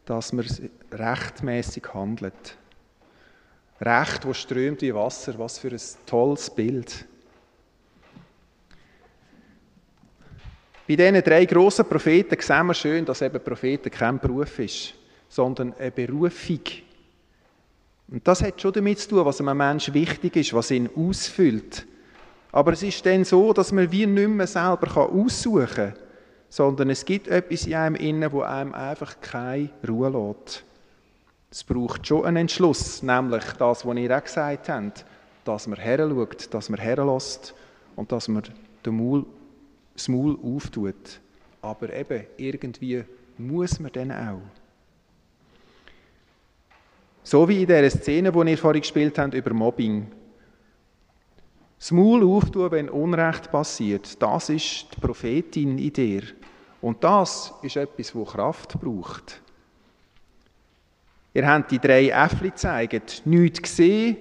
dass 0.06 0.32
man 0.32 0.46
rechtmäßig 0.94 1.94
handelt. 1.94 2.58
Recht, 3.82 4.26
wo 4.26 4.34
strömt 4.34 4.82
wie 4.82 4.96
Wasser, 4.96 5.38
was 5.38 5.60
für 5.60 5.72
ein 5.72 5.82
tolles 6.06 6.50
Bild. 6.50 7.06
Bei 10.88 10.96
diesen 10.96 11.22
drei 11.22 11.46
grossen 11.46 11.86
Propheten 11.86 12.40
sehen 12.40 12.68
wir 12.68 12.74
schön, 12.74 13.04
dass 13.04 13.22
eben 13.22 13.44
Propheten 13.44 13.92
kein 13.92 14.20
Beruf 14.20 14.58
ist, 14.60 14.94
sondern 15.28 15.74
eine 15.74 15.92
Berufung. 15.92 16.62
Und 18.12 18.28
das 18.28 18.42
hat 18.42 18.60
schon 18.60 18.74
damit 18.74 19.00
zu 19.00 19.10
tun, 19.10 19.26
was 19.26 19.40
einem 19.40 19.58
Menschen 19.58 19.94
wichtig 19.94 20.36
ist, 20.36 20.54
was 20.54 20.72
ihn 20.72 20.90
ausfüllt. 20.96 21.86
Aber 22.52 22.74
es 22.74 22.82
ist 22.82 23.06
dann 23.06 23.24
so, 23.24 23.54
dass 23.54 23.72
man 23.72 23.92
wie 23.92 24.08
nicht 24.08 24.28
mehr 24.28 24.48
selber 24.48 25.10
aussuchen 25.10 25.76
kann, 25.76 25.94
sondern 26.50 26.90
es 26.90 27.06
gibt 27.06 27.28
etwas 27.28 27.68
in 27.68 27.76
einem 27.76 27.96
Innen, 27.96 28.32
wo 28.32 28.42
einem 28.42 28.74
einfach 28.74 29.22
keine 29.22 29.70
Ruhe 29.88 30.10
lässt. 30.10 30.64
Es 31.52 31.64
braucht 31.64 32.08
schon 32.08 32.26
einen 32.26 32.38
Entschluss, 32.38 33.04
nämlich 33.04 33.44
das, 33.58 33.86
was 33.86 33.98
ihr 33.98 34.18
auch 34.18 34.24
gesagt 34.24 34.70
habt, 34.70 35.06
dass 35.46 35.68
man 35.68 35.80
heranschaut, 35.80 36.54
dass 36.54 36.70
man 36.70 36.80
herlässt 36.80 37.54
und 37.96 38.12
dass 38.12 38.28
man 38.28 38.44
den 38.86 38.98
Maul, 38.98 39.26
das 39.94 40.08
Maul 40.08 40.38
auftut. 40.44 41.20
Aber 41.62 41.94
eben, 41.94 42.26
irgendwie 42.38 43.04
muss 43.38 43.80
man 43.80 43.92
dann 43.92 44.12
auch. 44.12 44.42
So 47.30 47.48
wie 47.48 47.62
in 47.62 47.68
der 47.68 47.88
Szene, 47.92 48.32
die 48.32 48.50
ihr 48.50 48.58
vorhin 48.58 48.82
gespielt 48.82 49.20
habt, 49.20 49.36
über 49.36 49.54
Mobbing. 49.54 50.08
Das 51.78 51.92
Maul 51.92 52.24
auftun, 52.24 52.72
wenn 52.72 52.90
Unrecht 52.90 53.52
passiert, 53.52 54.20
das 54.20 54.50
ist 54.50 54.88
die 54.96 55.00
Prophetin 55.00 55.78
in 55.78 55.94
dir. 55.94 56.24
Und 56.82 57.04
das 57.04 57.54
ist 57.62 57.76
etwas, 57.76 58.16
wo 58.16 58.26
Kraft 58.26 58.80
braucht. 58.82 59.44
Ihr 61.36 61.48
habt 61.48 61.70
die 61.70 61.78
drei 61.78 62.10
Äffli 62.10 62.50
gezeigt. 62.50 63.22
Nichts 63.26 63.76
sehen, 63.76 64.18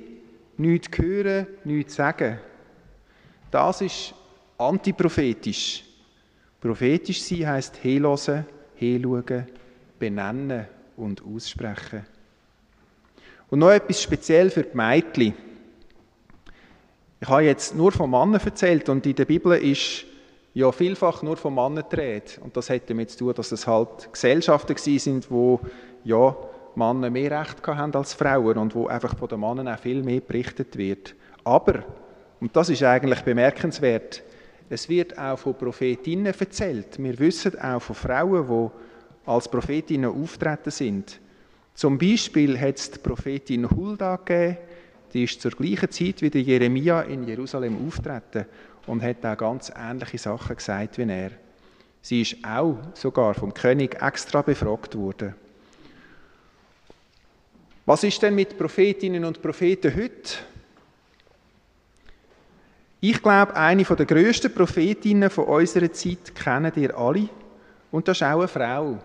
nichts 0.59 0.99
hören, 0.99 1.47
nichts 1.65 1.95
sagen. 1.95 2.39
Das 3.51 3.81
ist 3.81 4.15
antiprophetisch. 4.59 5.83
Prophetisch 6.61 7.23
sein 7.23 7.47
heisst 7.47 7.77
hinhören, 7.77 8.45
hinschauen, 8.75 9.47
benennen 9.99 10.67
und 10.99 11.23
aussprechen. 11.25 12.05
Und 13.51 13.61
noch 13.61 13.71
etwas 13.71 14.03
speziell 14.03 14.51
für 14.51 14.63
die 14.63 14.77
Mädchen. 14.77 15.35
Ich 17.21 17.29
habe 17.29 17.43
jetzt 17.43 17.75
nur 17.75 17.93
von 17.93 18.11
Männern 18.11 18.41
erzählt 18.45 18.89
und 18.89 19.05
in 19.07 19.15
der 19.15 19.25
Bibel 19.25 19.53
ist 19.53 20.05
ja 20.55 20.71
vielfach 20.71 21.23
nur 21.23 21.37
von 21.37 21.55
Männern 21.55 21.85
die 21.91 21.97
Und 22.41 22.57
das 22.57 22.71
hat 22.71 22.89
damit 22.89 23.11
zu 23.11 23.19
tun, 23.19 23.35
dass 23.35 23.53
es 23.53 23.67
halt 23.67 24.13
Gesellschaften 24.13 24.77
sind, 24.77 25.31
wo 25.31 25.61
ja 26.05 26.37
Männer 26.75 27.11
mehr 27.11 27.41
Recht 27.41 27.67
haben 27.67 27.95
als 27.95 28.15
Frauen 28.15 28.57
und 28.57 28.75
wo 28.75 28.87
einfach 28.87 29.17
von 29.17 29.29
den 29.29 29.41
Männern 29.41 29.69
auch 29.69 29.79
viel 29.79 30.03
mehr 30.03 30.21
berichtet 30.21 30.77
wird. 30.77 31.15
Aber, 31.45 31.83
und 32.41 32.55
das 32.55 32.71
ist 32.71 32.83
eigentlich 32.83 33.23
bemerkenswert, 33.23 34.23
es 34.71 34.89
wird 34.89 35.19
auch 35.19 35.39
von 35.39 35.55
Prophetinnen 35.55 36.35
erzählt. 36.39 37.03
Wir 37.03 37.19
wissen 37.19 37.59
auch 37.59 37.81
von 37.81 37.97
Frauen, 37.97 38.47
die 38.47 39.29
als 39.29 39.49
Prophetinnen 39.49 40.11
auftreten 40.11 40.71
sind. 40.71 41.21
Zum 41.79 41.97
Beispiel 41.97 42.59
hat 42.59 42.77
es 42.77 42.91
die 42.91 42.99
Prophetin 42.99 43.71
Hulda 43.71 44.17
gegeben, 44.17 44.57
die 45.13 45.23
ist 45.23 45.41
zur 45.41 45.53
gleichen 45.53 45.89
Zeit 45.93 46.21
wie 46.23 46.29
der 46.29 46.43
Jeremia 46.43 47.03
in 47.03 47.23
Jerusalem 47.23 47.87
auftreten 47.87 48.47
und 48.89 49.01
hat 49.01 49.25
auch 49.25 49.39
ganz 49.39 49.71
ähnliche 49.77 50.19
Sachen 50.19 50.57
gesagt 50.57 50.99
wie 50.99 51.09
er. 51.09 51.31
Sie 52.03 52.23
ist 52.23 52.45
auch 52.45 52.79
sogar 52.95 53.33
vom 53.35 53.55
König 53.55 53.95
extra 54.03 54.43
befragt 54.43 54.97
worden. 54.97 55.37
Was 57.87 58.03
ist 58.03 58.21
denn 58.23 58.35
mit 58.35 58.59
Prophetinnen 58.59 59.25
und 59.25 59.41
Propheten 59.41 59.95
heute? 59.95 60.35
Ich 63.01 63.23
glaube, 63.23 63.55
eine 63.55 63.85
der 63.85 64.05
grössten 64.05 64.53
Prophetinnen 64.53 65.31
von 65.31 65.45
unserer 65.45 65.93
Zeit 65.93 66.35
kennen 66.35 66.73
ihr 66.75 66.99
alle. 66.99 67.29
Und 67.93 68.09
das 68.09 68.17
ist 68.17 68.25
auch 68.25 68.41
eine 68.41 68.49
Frau. 68.49 68.99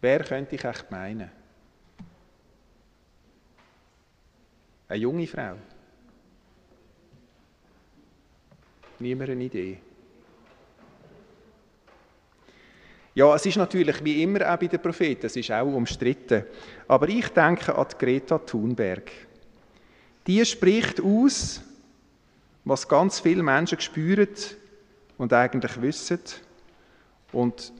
Wer 0.00 0.24
könnte 0.24 0.56
ich 0.56 0.64
echt 0.64 0.90
meinen? 0.90 1.43
Eine 4.94 5.02
junge 5.02 5.26
Frau? 5.26 5.56
Niemand 9.00 9.30
eine 9.30 9.42
Idee? 9.42 9.78
Ja, 13.12 13.34
es 13.34 13.44
ist 13.44 13.56
natürlich 13.56 14.04
wie 14.04 14.22
immer 14.22 14.48
auch 14.48 14.56
bei 14.56 14.68
den 14.68 14.80
Propheten, 14.80 15.26
es 15.26 15.34
ist 15.34 15.50
auch 15.50 15.66
umstritten. 15.66 16.44
Aber 16.86 17.08
ich 17.08 17.28
denke 17.30 17.74
an 17.74 17.86
Greta 17.98 18.38
Thunberg. 18.38 19.10
Die 20.28 20.44
spricht 20.46 21.00
aus, 21.00 21.60
was 22.64 22.86
ganz 22.86 23.18
viele 23.18 23.42
Menschen 23.42 23.80
spüren 23.80 24.28
und 25.18 25.32
eigentlich 25.32 25.82
wissen. 25.82 26.20
Und 27.32 27.72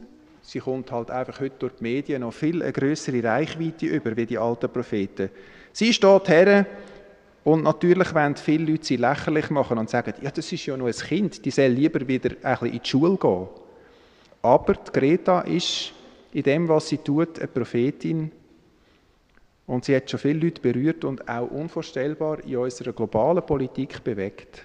sie 0.42 0.58
kommt 0.58 0.90
halt 0.90 1.12
einfach 1.12 1.38
heute 1.38 1.58
durch 1.60 1.74
die 1.74 1.84
Medien 1.84 2.22
noch 2.22 2.34
viel 2.34 2.60
eine 2.60 2.72
größere 2.72 3.22
Reichweite 3.22 3.86
über 3.86 4.16
wie 4.16 4.26
die 4.26 4.38
alten 4.38 4.68
Propheten. 4.68 5.30
Sie 5.72 5.92
steht 5.92 6.28
her 6.28 6.66
und 7.44 7.62
natürlich 7.62 8.14
wollen 8.14 8.36
viele 8.36 8.72
Leute 8.72 8.86
sie 8.86 8.96
lächerlich 8.96 9.50
machen 9.50 9.76
und 9.76 9.90
sagen, 9.90 10.14
ja, 10.22 10.30
das 10.30 10.50
ist 10.50 10.64
ja 10.64 10.76
nur 10.76 10.88
ein 10.88 10.94
Kind, 10.94 11.44
die 11.44 11.50
soll 11.50 11.66
lieber 11.66 12.06
wieder 12.08 12.30
ein 12.42 12.58
bisschen 12.58 12.72
in 12.72 12.80
die 12.82 12.88
Schule 12.88 13.18
gehen. 13.18 13.46
Aber 14.40 14.74
die 14.74 14.92
Greta 14.92 15.42
ist 15.42 15.92
in 16.32 16.42
dem, 16.42 16.68
was 16.68 16.88
sie 16.88 16.98
tut, 16.98 17.38
eine 17.38 17.48
Prophetin 17.48 18.32
und 19.66 19.84
sie 19.84 19.94
hat 19.94 20.10
schon 20.10 20.20
viele 20.20 20.40
Leute 20.40 20.60
berührt 20.60 21.04
und 21.04 21.28
auch 21.28 21.50
unvorstellbar 21.50 22.42
in 22.44 22.56
unserer 22.56 22.92
globalen 22.92 23.44
Politik 23.44 24.02
bewegt. 24.02 24.64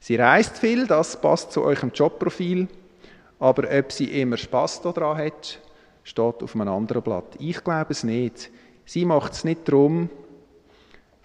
Sie 0.00 0.16
reist 0.16 0.58
viel, 0.58 0.86
das 0.86 1.18
passt 1.18 1.52
zu 1.52 1.62
eurem 1.62 1.92
Jobprofil, 1.94 2.68
aber 3.38 3.68
ob 3.78 3.90
sie 3.90 4.20
immer 4.20 4.36
Spaß 4.36 4.82
daran 4.82 5.16
hat, 5.16 5.60
steht 6.04 6.42
auf 6.42 6.54
einem 6.54 6.68
anderen 6.68 7.02
Blatt. 7.02 7.36
Ich 7.38 7.62
glaube 7.64 7.92
es 7.92 8.04
nicht. 8.04 8.50
Sie 8.84 9.04
macht 9.04 9.32
es 9.32 9.44
nicht 9.44 9.68
darum, 9.68 10.10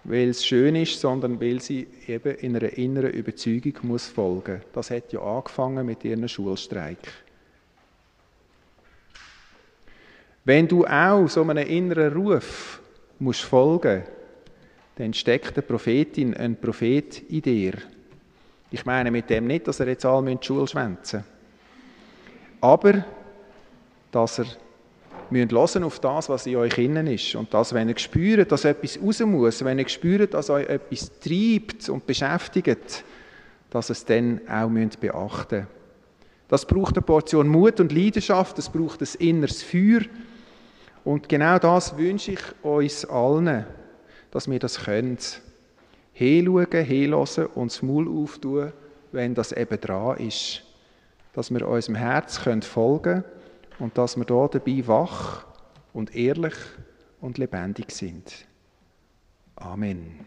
weil 0.04 0.28
es 0.30 0.46
schön 0.46 0.76
ist, 0.76 1.00
sondern 1.00 1.40
weil 1.40 1.60
sie 1.60 1.86
eben 2.06 2.36
in 2.36 2.56
einer 2.56 2.72
inneren 2.72 3.10
Überzeugung 3.10 3.74
muss 3.82 4.06
folgen. 4.06 4.62
Das 4.72 4.90
hat 4.90 5.12
ja 5.12 5.20
angefangen 5.20 5.84
mit 5.84 6.04
ihrem 6.04 6.26
Schulstreik. 6.26 6.98
Wenn 10.44 10.66
du 10.66 10.86
auch 10.86 11.28
so 11.28 11.42
einem 11.42 11.58
inneren 11.58 12.12
Ruf 12.12 12.80
musst 13.18 13.42
folgen, 13.42 14.02
dann 14.96 15.12
steckt 15.12 15.54
eine 15.54 15.62
Prophetin, 15.62 16.34
ein 16.34 16.56
Prophet 16.56 17.22
in 17.28 17.42
dir. 17.42 17.74
Ich 18.70 18.84
meine 18.86 19.10
mit 19.10 19.28
dem 19.28 19.46
nicht, 19.46 19.68
dass 19.68 19.80
er 19.80 19.88
jetzt 19.88 20.04
alle 20.04 20.34
die 20.34 20.46
Schule 20.46 20.66
schwänzen 20.66 21.24
aber 22.60 23.04
dass 24.10 24.38
er 24.38 24.46
müsst 25.30 25.52
hören 25.52 25.84
auf 25.84 26.00
das, 26.00 26.28
was 26.28 26.46
in 26.46 26.56
euch 26.56 26.78
innen 26.78 27.06
ist. 27.06 27.34
Und 27.34 27.52
das, 27.52 27.72
wenn 27.72 27.88
ihr 27.88 27.98
spürt, 27.98 28.50
dass 28.50 28.64
etwas 28.64 28.98
raus 29.00 29.20
muss, 29.20 29.64
wenn 29.64 29.78
ihr 29.78 29.88
spürt, 29.88 30.34
dass 30.34 30.50
euch 30.50 30.68
etwas 30.68 31.10
treibt 31.20 31.88
und 31.88 32.06
beschäftigt, 32.06 33.04
dass 33.70 33.90
es 33.90 34.04
dann 34.04 34.40
auch 34.48 34.68
müsst 34.68 35.00
beachten 35.00 35.66
Das 36.48 36.64
braucht 36.64 36.96
eine 36.96 37.02
Portion 37.02 37.48
Mut 37.48 37.80
und 37.80 37.92
Leidenschaft, 37.92 38.58
es 38.58 38.68
braucht 38.68 39.02
ein 39.02 39.08
inneres 39.18 39.62
Feuer. 39.62 40.00
Und 41.04 41.28
genau 41.28 41.58
das 41.58 41.96
wünsche 41.96 42.32
ich 42.32 42.40
uns 42.62 43.04
allen, 43.04 43.66
dass 44.30 44.50
wir 44.50 44.58
das 44.58 44.84
können 44.84 45.18
hinschauen, 46.12 46.84
hinhören 46.84 47.46
und 47.54 47.70
das 47.70 47.82
Maul 47.82 48.08
auftun, 48.08 48.72
wenn 49.12 49.34
das 49.34 49.52
eben 49.52 49.80
dran 49.80 50.18
ist. 50.18 50.62
Dass 51.32 51.50
wir 51.50 51.68
unserem 51.68 51.94
Herz 51.94 52.38
folgen 52.38 53.02
können 53.02 53.24
und 53.78 53.96
dass 53.98 54.16
wir 54.16 54.24
da 54.24 54.48
dabei 54.48 54.86
wach 54.86 55.46
und 55.92 56.14
ehrlich 56.14 56.54
und 57.20 57.38
lebendig 57.38 57.90
sind. 57.90 58.46
Amen. 59.56 60.26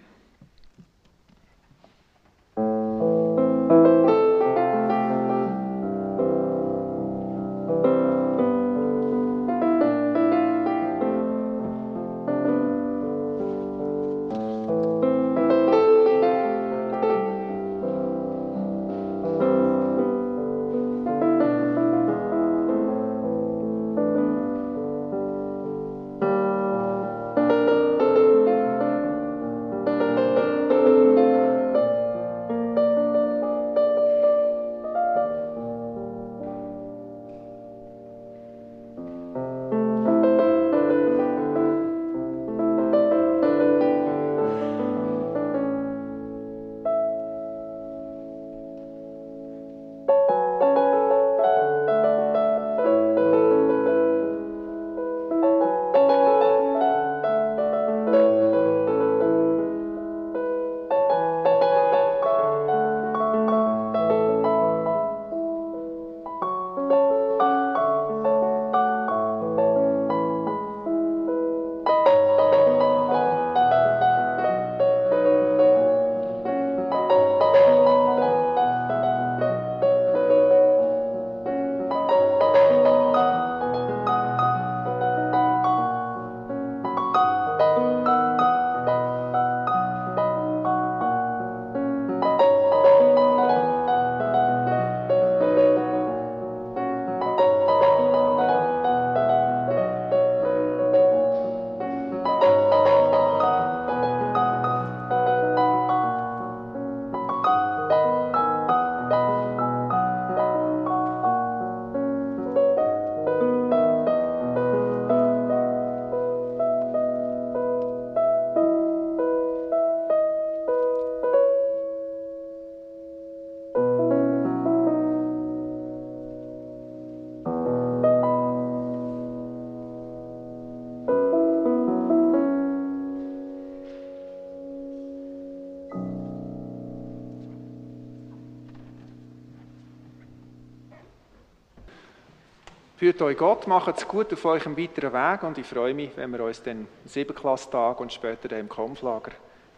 Führt 143.02 143.20
euch 143.24 143.36
Gott, 143.36 143.66
macht 143.66 143.98
es 143.98 144.08
gut 144.08 144.32
auf 144.32 144.46
eurem 144.46 144.78
weiteren 144.78 145.12
Weg 145.12 145.42
und 145.42 145.58
ich 145.58 145.66
freue 145.66 145.96
mich, 145.96 146.12
wenn 146.16 146.30
wir 146.34 146.44
uns 146.44 146.62
dann 146.62 146.82
im 146.82 146.88
Siebenklasstag 147.04 148.00
und 148.00 148.14
später 148.14 148.56
im 148.56 148.70
Kampflager 148.70 149.32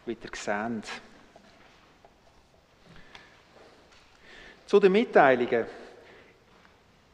wieder 0.04 0.28
sehen. 0.34 0.82
Zu 4.66 4.78
den 4.78 4.92
Mitteilungen. 4.92 5.64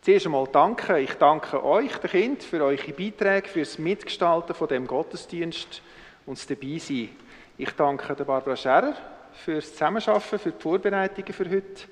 Zuerst 0.03 0.27
einmal 0.27 0.49
danke. 0.51 0.99
Ich 0.99 1.15
danke 1.15 1.65
euch, 1.65 1.97
den 1.99 2.11
Kind, 2.11 2.43
für 2.43 2.65
eure 2.65 2.93
Beiträge, 2.93 3.49
fürs 3.49 3.79
Mitgestalten 3.79 4.57
von 4.57 4.67
dem 4.67 4.89
Gottesdienst 4.89 5.81
und 6.27 6.37
das 6.37 6.47
Dabeisein. 6.49 7.11
Ich 7.57 7.71
danke 7.77 8.17
der 8.17 8.25
Barbara 8.25 8.57
Scherer 8.57 8.97
fürs 9.45 9.71
Zusammenarbeiten, 9.71 10.41
für 10.41 10.51
die 10.51 10.61
Vorbereitungen 10.61 11.33
für 11.33 11.49
heute. 11.49 11.85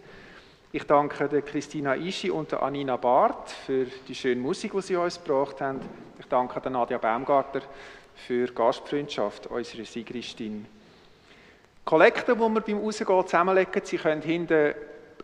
Ich 0.70 0.84
danke 0.84 1.26
der 1.30 1.40
Christina 1.40 1.94
Ischi 1.94 2.30
und 2.30 2.52
der 2.52 2.62
Anina 2.62 2.98
Barth 2.98 3.52
für 3.64 3.86
die 4.06 4.14
schöne 4.14 4.42
Musik, 4.42 4.72
die 4.72 4.82
sie 4.82 4.96
uns 4.96 5.18
gebracht 5.18 5.62
haben. 5.62 5.80
Ich 6.18 6.26
danke 6.26 6.60
der 6.60 6.70
Nadia 6.70 6.98
Baumgarter 6.98 7.62
für 8.14 8.48
Gastfreundschaft 8.48 9.46
unserer 9.46 9.86
Sigristin. 9.86 10.66
Kollekten, 11.86 12.34
die 12.34 12.40
wir 12.40 12.60
beim 12.60 12.80
Rausgehen 12.80 13.26
zusammenlegen, 13.26 13.80
Sie 13.82 13.96
können 13.96 14.20
hinten, 14.20 14.74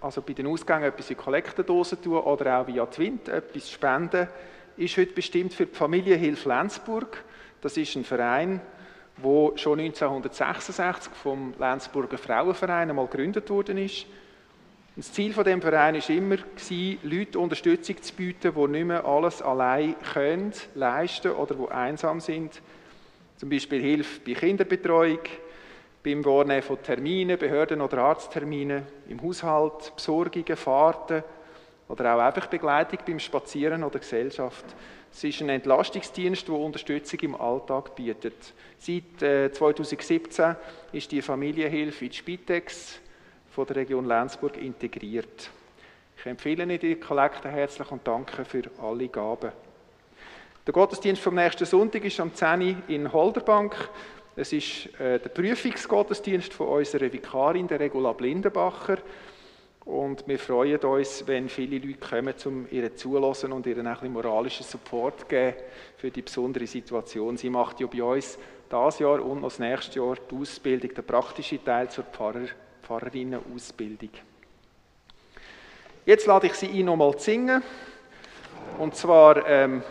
also 0.00 0.22
bei 0.22 0.32
den 0.32 0.46
Ausgängen, 0.46 0.84
etwas 0.84 1.10
in 1.10 1.18
Kollektendosen 1.18 2.00
tun 2.00 2.20
oder 2.20 2.60
auch 2.60 2.66
via 2.66 2.86
Twint 2.86 3.28
etwas 3.28 3.70
spenden, 3.70 4.28
ist 4.78 4.96
heute 4.96 5.12
bestimmt 5.12 5.52
für 5.52 5.66
die 5.66 5.74
Familienhilfe 5.74 6.48
Lenzburg. 6.48 7.22
Das 7.60 7.76
ist 7.76 7.94
ein 7.96 8.04
Verein, 8.04 8.62
der 9.18 9.58
schon 9.58 9.78
1966 9.78 11.12
vom 11.12 11.52
Lenzburger 11.58 12.16
Frauenverein 12.16 12.88
einmal 12.88 13.08
gegründet 13.08 13.50
worden 13.50 13.76
ist. 13.76 14.06
Das 14.96 15.12
Ziel 15.12 15.32
von 15.32 15.42
dem 15.42 15.60
Verein 15.60 15.96
war 15.96 16.10
immer, 16.10 16.36
Leute 17.02 17.38
Unterstützung 17.40 18.00
zu 18.00 18.14
bieten, 18.14 18.52
die 18.54 18.68
nicht 18.68 18.86
mehr 18.86 19.04
alles 19.04 19.42
allein 19.42 19.96
können, 20.12 20.52
leisten 20.76 21.32
oder 21.32 21.56
die 21.56 21.68
einsam 21.68 22.20
sind. 22.20 22.62
Zum 23.36 23.48
Beispiel 23.48 23.82
Hilfe 23.82 24.20
bei 24.24 24.34
Kinderbetreuung, 24.34 25.18
beim 26.04 26.24
Wahrnehmen 26.24 26.62
von 26.62 26.80
Terminen, 26.80 27.36
Behörden- 27.36 27.80
oder 27.80 27.98
Arztterminen, 27.98 28.86
im 29.08 29.20
Haushalt, 29.20 29.92
Besorgungen, 29.96 30.56
Fahrten 30.56 31.24
oder 31.88 32.14
auch 32.14 32.20
einfach 32.20 32.46
Begleitung 32.46 33.00
beim 33.04 33.18
Spazieren 33.18 33.82
oder 33.82 33.98
Gesellschaft. 33.98 34.64
Es 35.12 35.24
ist 35.24 35.40
ein 35.40 35.48
Entlastungsdienst, 35.48 36.46
der 36.46 36.54
Unterstützung 36.54 37.18
im 37.18 37.34
Alltag 37.34 37.96
bietet. 37.96 38.54
Seit 38.78 39.20
äh, 39.22 39.50
2017 39.50 40.54
ist 40.92 41.10
die 41.10 41.20
Familienhilfe 41.20 42.04
in 42.04 42.10
die 42.12 42.16
Spitex 42.16 43.00
von 43.54 43.66
der 43.66 43.76
Region 43.76 44.04
Lenzburg 44.04 44.56
integriert. 44.56 45.48
Ich 46.18 46.26
empfehle 46.26 46.64
Ihnen 46.64 46.76
die 46.76 46.96
Kollekte 46.96 47.48
herzlich 47.48 47.88
und 47.92 48.04
danke 48.04 48.44
für 48.44 48.64
alle 48.82 49.06
Gaben. 49.06 49.52
Der 50.66 50.72
Gottesdienst 50.72 51.22
vom 51.22 51.36
nächsten 51.36 51.64
Sonntag 51.64 52.04
ist 52.04 52.18
am 52.18 52.34
10. 52.34 52.82
in 52.88 53.12
Holderbank. 53.12 53.76
Es 54.34 54.52
ist 54.52 54.86
äh, 54.98 55.20
der 55.20 55.28
Prüfungsgottesdienst 55.28 56.52
von 56.52 56.66
unserer 56.66 57.12
Vikarin, 57.12 57.68
der 57.68 57.78
Regula 57.78 58.12
Blindenbacher. 58.12 58.98
Und 59.84 60.26
wir 60.26 60.38
freuen 60.40 60.80
uns, 60.80 61.24
wenn 61.28 61.48
viele 61.48 61.78
Leute 61.78 61.98
kommen, 61.98 62.34
um 62.46 62.66
ihr 62.72 62.96
zulassen 62.96 63.52
und 63.52 63.66
ihr 63.66 63.76
ein 63.78 63.84
bisschen 63.84 64.12
moralischen 64.12 64.66
Support 64.66 65.20
zu 65.20 65.26
geben 65.26 65.54
für 65.96 66.10
die 66.10 66.22
besondere 66.22 66.66
Situation. 66.66 67.36
Sie 67.36 67.50
macht 67.50 67.78
ja 67.78 67.86
bei 67.86 68.02
uns 68.02 68.36
dieses 68.68 68.98
Jahr 68.98 69.24
und 69.24 69.42
das 69.42 69.60
nächste 69.60 70.00
Jahr 70.00 70.16
die 70.28 70.34
Ausbildung, 70.34 70.92
der 70.92 71.02
praktische 71.02 71.62
Teil 71.62 71.88
zur 71.88 72.04
Pfarrer, 72.04 72.48
Pfarrerinnenausbildung. 72.84 74.10
Jetzt 76.06 76.26
lade 76.26 76.46
ich 76.46 76.54
Sie 76.54 76.68
ein, 76.68 76.84
nochmal 76.84 77.12
zu 77.16 77.24
singen. 77.24 77.62
Und 78.78 78.94
zwar 78.94 79.46
ähm, 79.46 79.82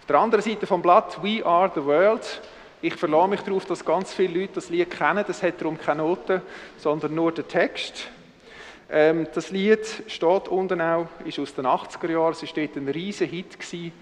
auf 0.00 0.06
der 0.06 0.18
anderen 0.18 0.42
Seite 0.42 0.66
vom 0.66 0.80
Blatt 0.80 1.22
We 1.22 1.44
Are 1.44 1.70
the 1.74 1.84
World. 1.84 2.40
Ich 2.80 2.94
verlasse 2.94 3.28
mich 3.28 3.40
darauf, 3.40 3.66
dass 3.66 3.84
ganz 3.84 4.14
viele 4.14 4.40
Leute 4.40 4.54
das 4.54 4.70
Lied 4.70 4.90
kennen. 4.90 5.24
Das 5.26 5.42
hat 5.42 5.60
darum 5.60 5.78
keine 5.78 6.02
Noten, 6.02 6.40
sondern 6.78 7.14
nur 7.14 7.32
den 7.32 7.46
Text. 7.46 8.08
Ähm, 8.90 9.26
das 9.34 9.50
Lied 9.50 9.86
steht 10.06 10.48
unten 10.48 10.80
auch, 10.80 11.08
ist 11.24 11.38
aus 11.38 11.54
den 11.54 11.66
80er 11.66 12.10
Jahren. 12.10 12.32
Es 12.32 12.42
war 12.42 12.48
dort 12.54 12.76
ein 12.76 12.88
riesiger 12.88 13.30
Hit. 13.30 13.58
Gewesen. 13.58 13.92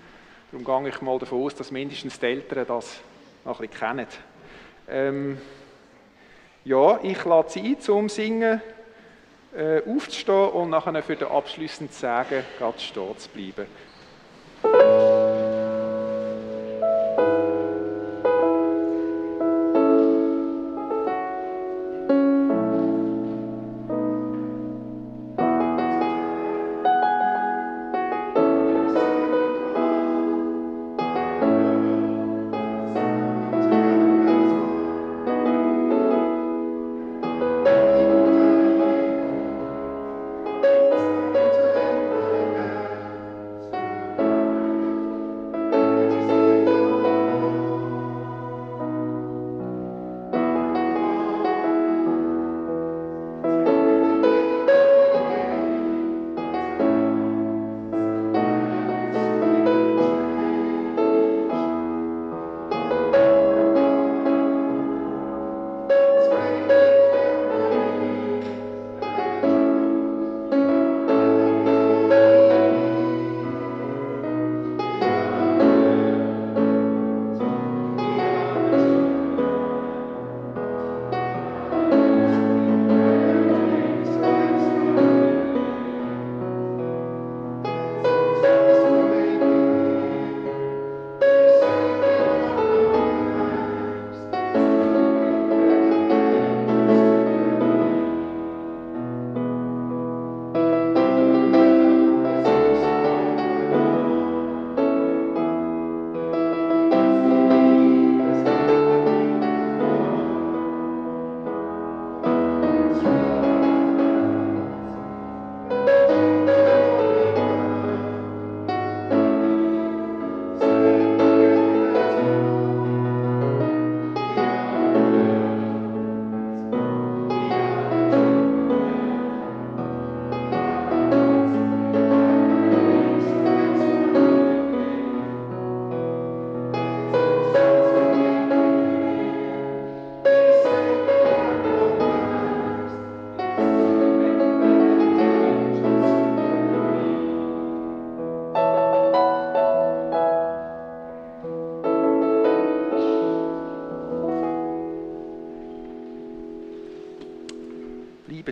Darum 0.52 0.84
gehe 0.84 0.92
ich 0.92 1.00
mal 1.00 1.18
davon 1.18 1.42
aus, 1.42 1.54
dass 1.56 1.72
mindestens 1.72 2.20
die 2.20 2.26
Eltern 2.26 2.66
das 2.68 3.00
noch 3.44 3.60
ein 3.60 3.68
bisschen 3.68 3.96
kennen. 3.96 4.06
Ähm, 4.88 5.38
ja, 6.66 6.98
ich 7.00 7.24
lade 7.24 7.48
Sie 7.48 7.60
ein, 7.60 7.80
zum 7.80 8.08
Singen 8.08 8.60
äh, 9.56 9.82
aufzustehen 9.88 10.48
und 10.50 10.70
nachher 10.70 11.00
für 11.02 11.14
den 11.14 11.28
abschließenden 11.28 11.94
Sagen 11.94 12.42
ganz 12.58 12.82
stehen 12.82 13.16
zu 13.16 13.28
bleiben. 13.28 13.66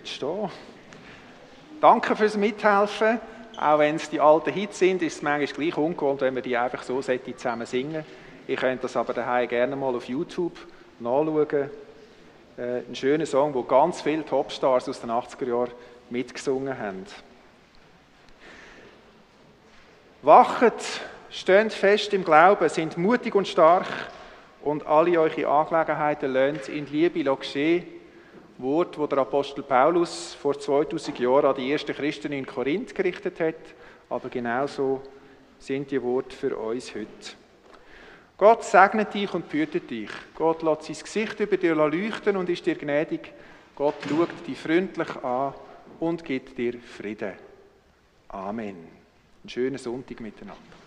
Bleibt 0.05 0.07
stehen. 0.07 0.49
Danke 1.81 2.15
fürs 2.15 2.37
Mithelfen. 2.37 3.19
Auch 3.57 3.79
wenn 3.79 3.95
es 3.95 4.09
die 4.09 4.19
alten 4.19 4.51
Hits 4.51 4.79
sind, 4.79 5.01
ist 5.01 5.15
es 5.15 5.21
manchmal 5.21 5.47
gleich 5.47 5.77
ungewohnt, 5.77 6.21
wenn 6.21 6.35
wir 6.35 6.41
die 6.41 6.55
einfach 6.55 6.83
so 6.83 7.01
zusammen 7.01 7.65
singen. 7.65 8.05
Ihr 8.47 8.55
könnt 8.55 8.83
das 8.83 8.95
aber 8.95 9.13
daheim 9.13 9.47
gerne 9.47 9.75
mal 9.75 9.95
auf 9.95 10.05
YouTube 10.05 10.57
nachschauen. 10.99 11.69
Äh, 12.57 12.81
ein 12.87 12.95
schöner 12.95 13.25
Song, 13.25 13.53
wo 13.53 13.63
ganz 13.63 14.01
viele 14.01 14.25
Topstars 14.25 14.87
aus 14.87 15.01
den 15.01 15.09
80er 15.09 15.47
Jahren 15.47 15.71
mitgesungen 16.09 16.77
haben. 16.77 17.05
Wachet, 20.21 21.01
steht 21.31 21.73
fest 21.73 22.13
im 22.13 22.23
Glauben, 22.23 22.69
sind 22.69 22.97
mutig 22.97 23.33
und 23.33 23.47
stark 23.47 23.87
und 24.61 24.85
alle 24.85 25.19
eure 25.19 25.47
Angelegenheiten 25.47 26.31
lönt 26.31 26.69
in 26.69 26.85
Liebe 26.85 27.23
geschehen 27.23 27.94
Wort, 28.57 28.97
wo 28.97 29.05
der 29.07 29.19
Apostel 29.19 29.63
Paulus 29.63 30.33
vor 30.33 30.57
2000 30.57 31.19
Jahren 31.19 31.45
an 31.45 31.55
die 31.55 31.71
ersten 31.71 31.93
Christen 31.93 32.31
in 32.31 32.45
Korinth 32.45 32.95
gerichtet 32.95 33.39
hat, 33.39 33.55
aber 34.09 34.29
genauso 34.29 35.01
sind 35.59 35.91
die 35.91 36.01
Worte 36.01 36.35
für 36.35 36.55
uns 36.55 36.93
heute. 36.95 37.35
Gott 38.37 38.63
segnet 38.63 39.13
dich 39.13 39.33
und 39.33 39.49
behütet 39.49 39.89
dich. 39.89 40.09
Gott 40.35 40.61
lässt 40.61 40.83
sein 40.83 40.97
Gesicht 41.03 41.39
über 41.39 41.57
dir 41.57 41.75
leuchten 41.75 42.35
und 42.37 42.49
ist 42.49 42.65
dir 42.65 42.75
gnädig. 42.75 43.31
Gott 43.75 43.95
schaut 44.07 44.29
dich 44.47 44.57
freundlich 44.57 45.15
an 45.23 45.53
und 45.99 46.23
gibt 46.23 46.57
dir 46.57 46.79
Frieden. 46.79 47.33
Amen. 48.29 48.75
Einen 48.75 49.49
schönen 49.49 49.77
Sonntag 49.77 50.19
miteinander. 50.19 50.84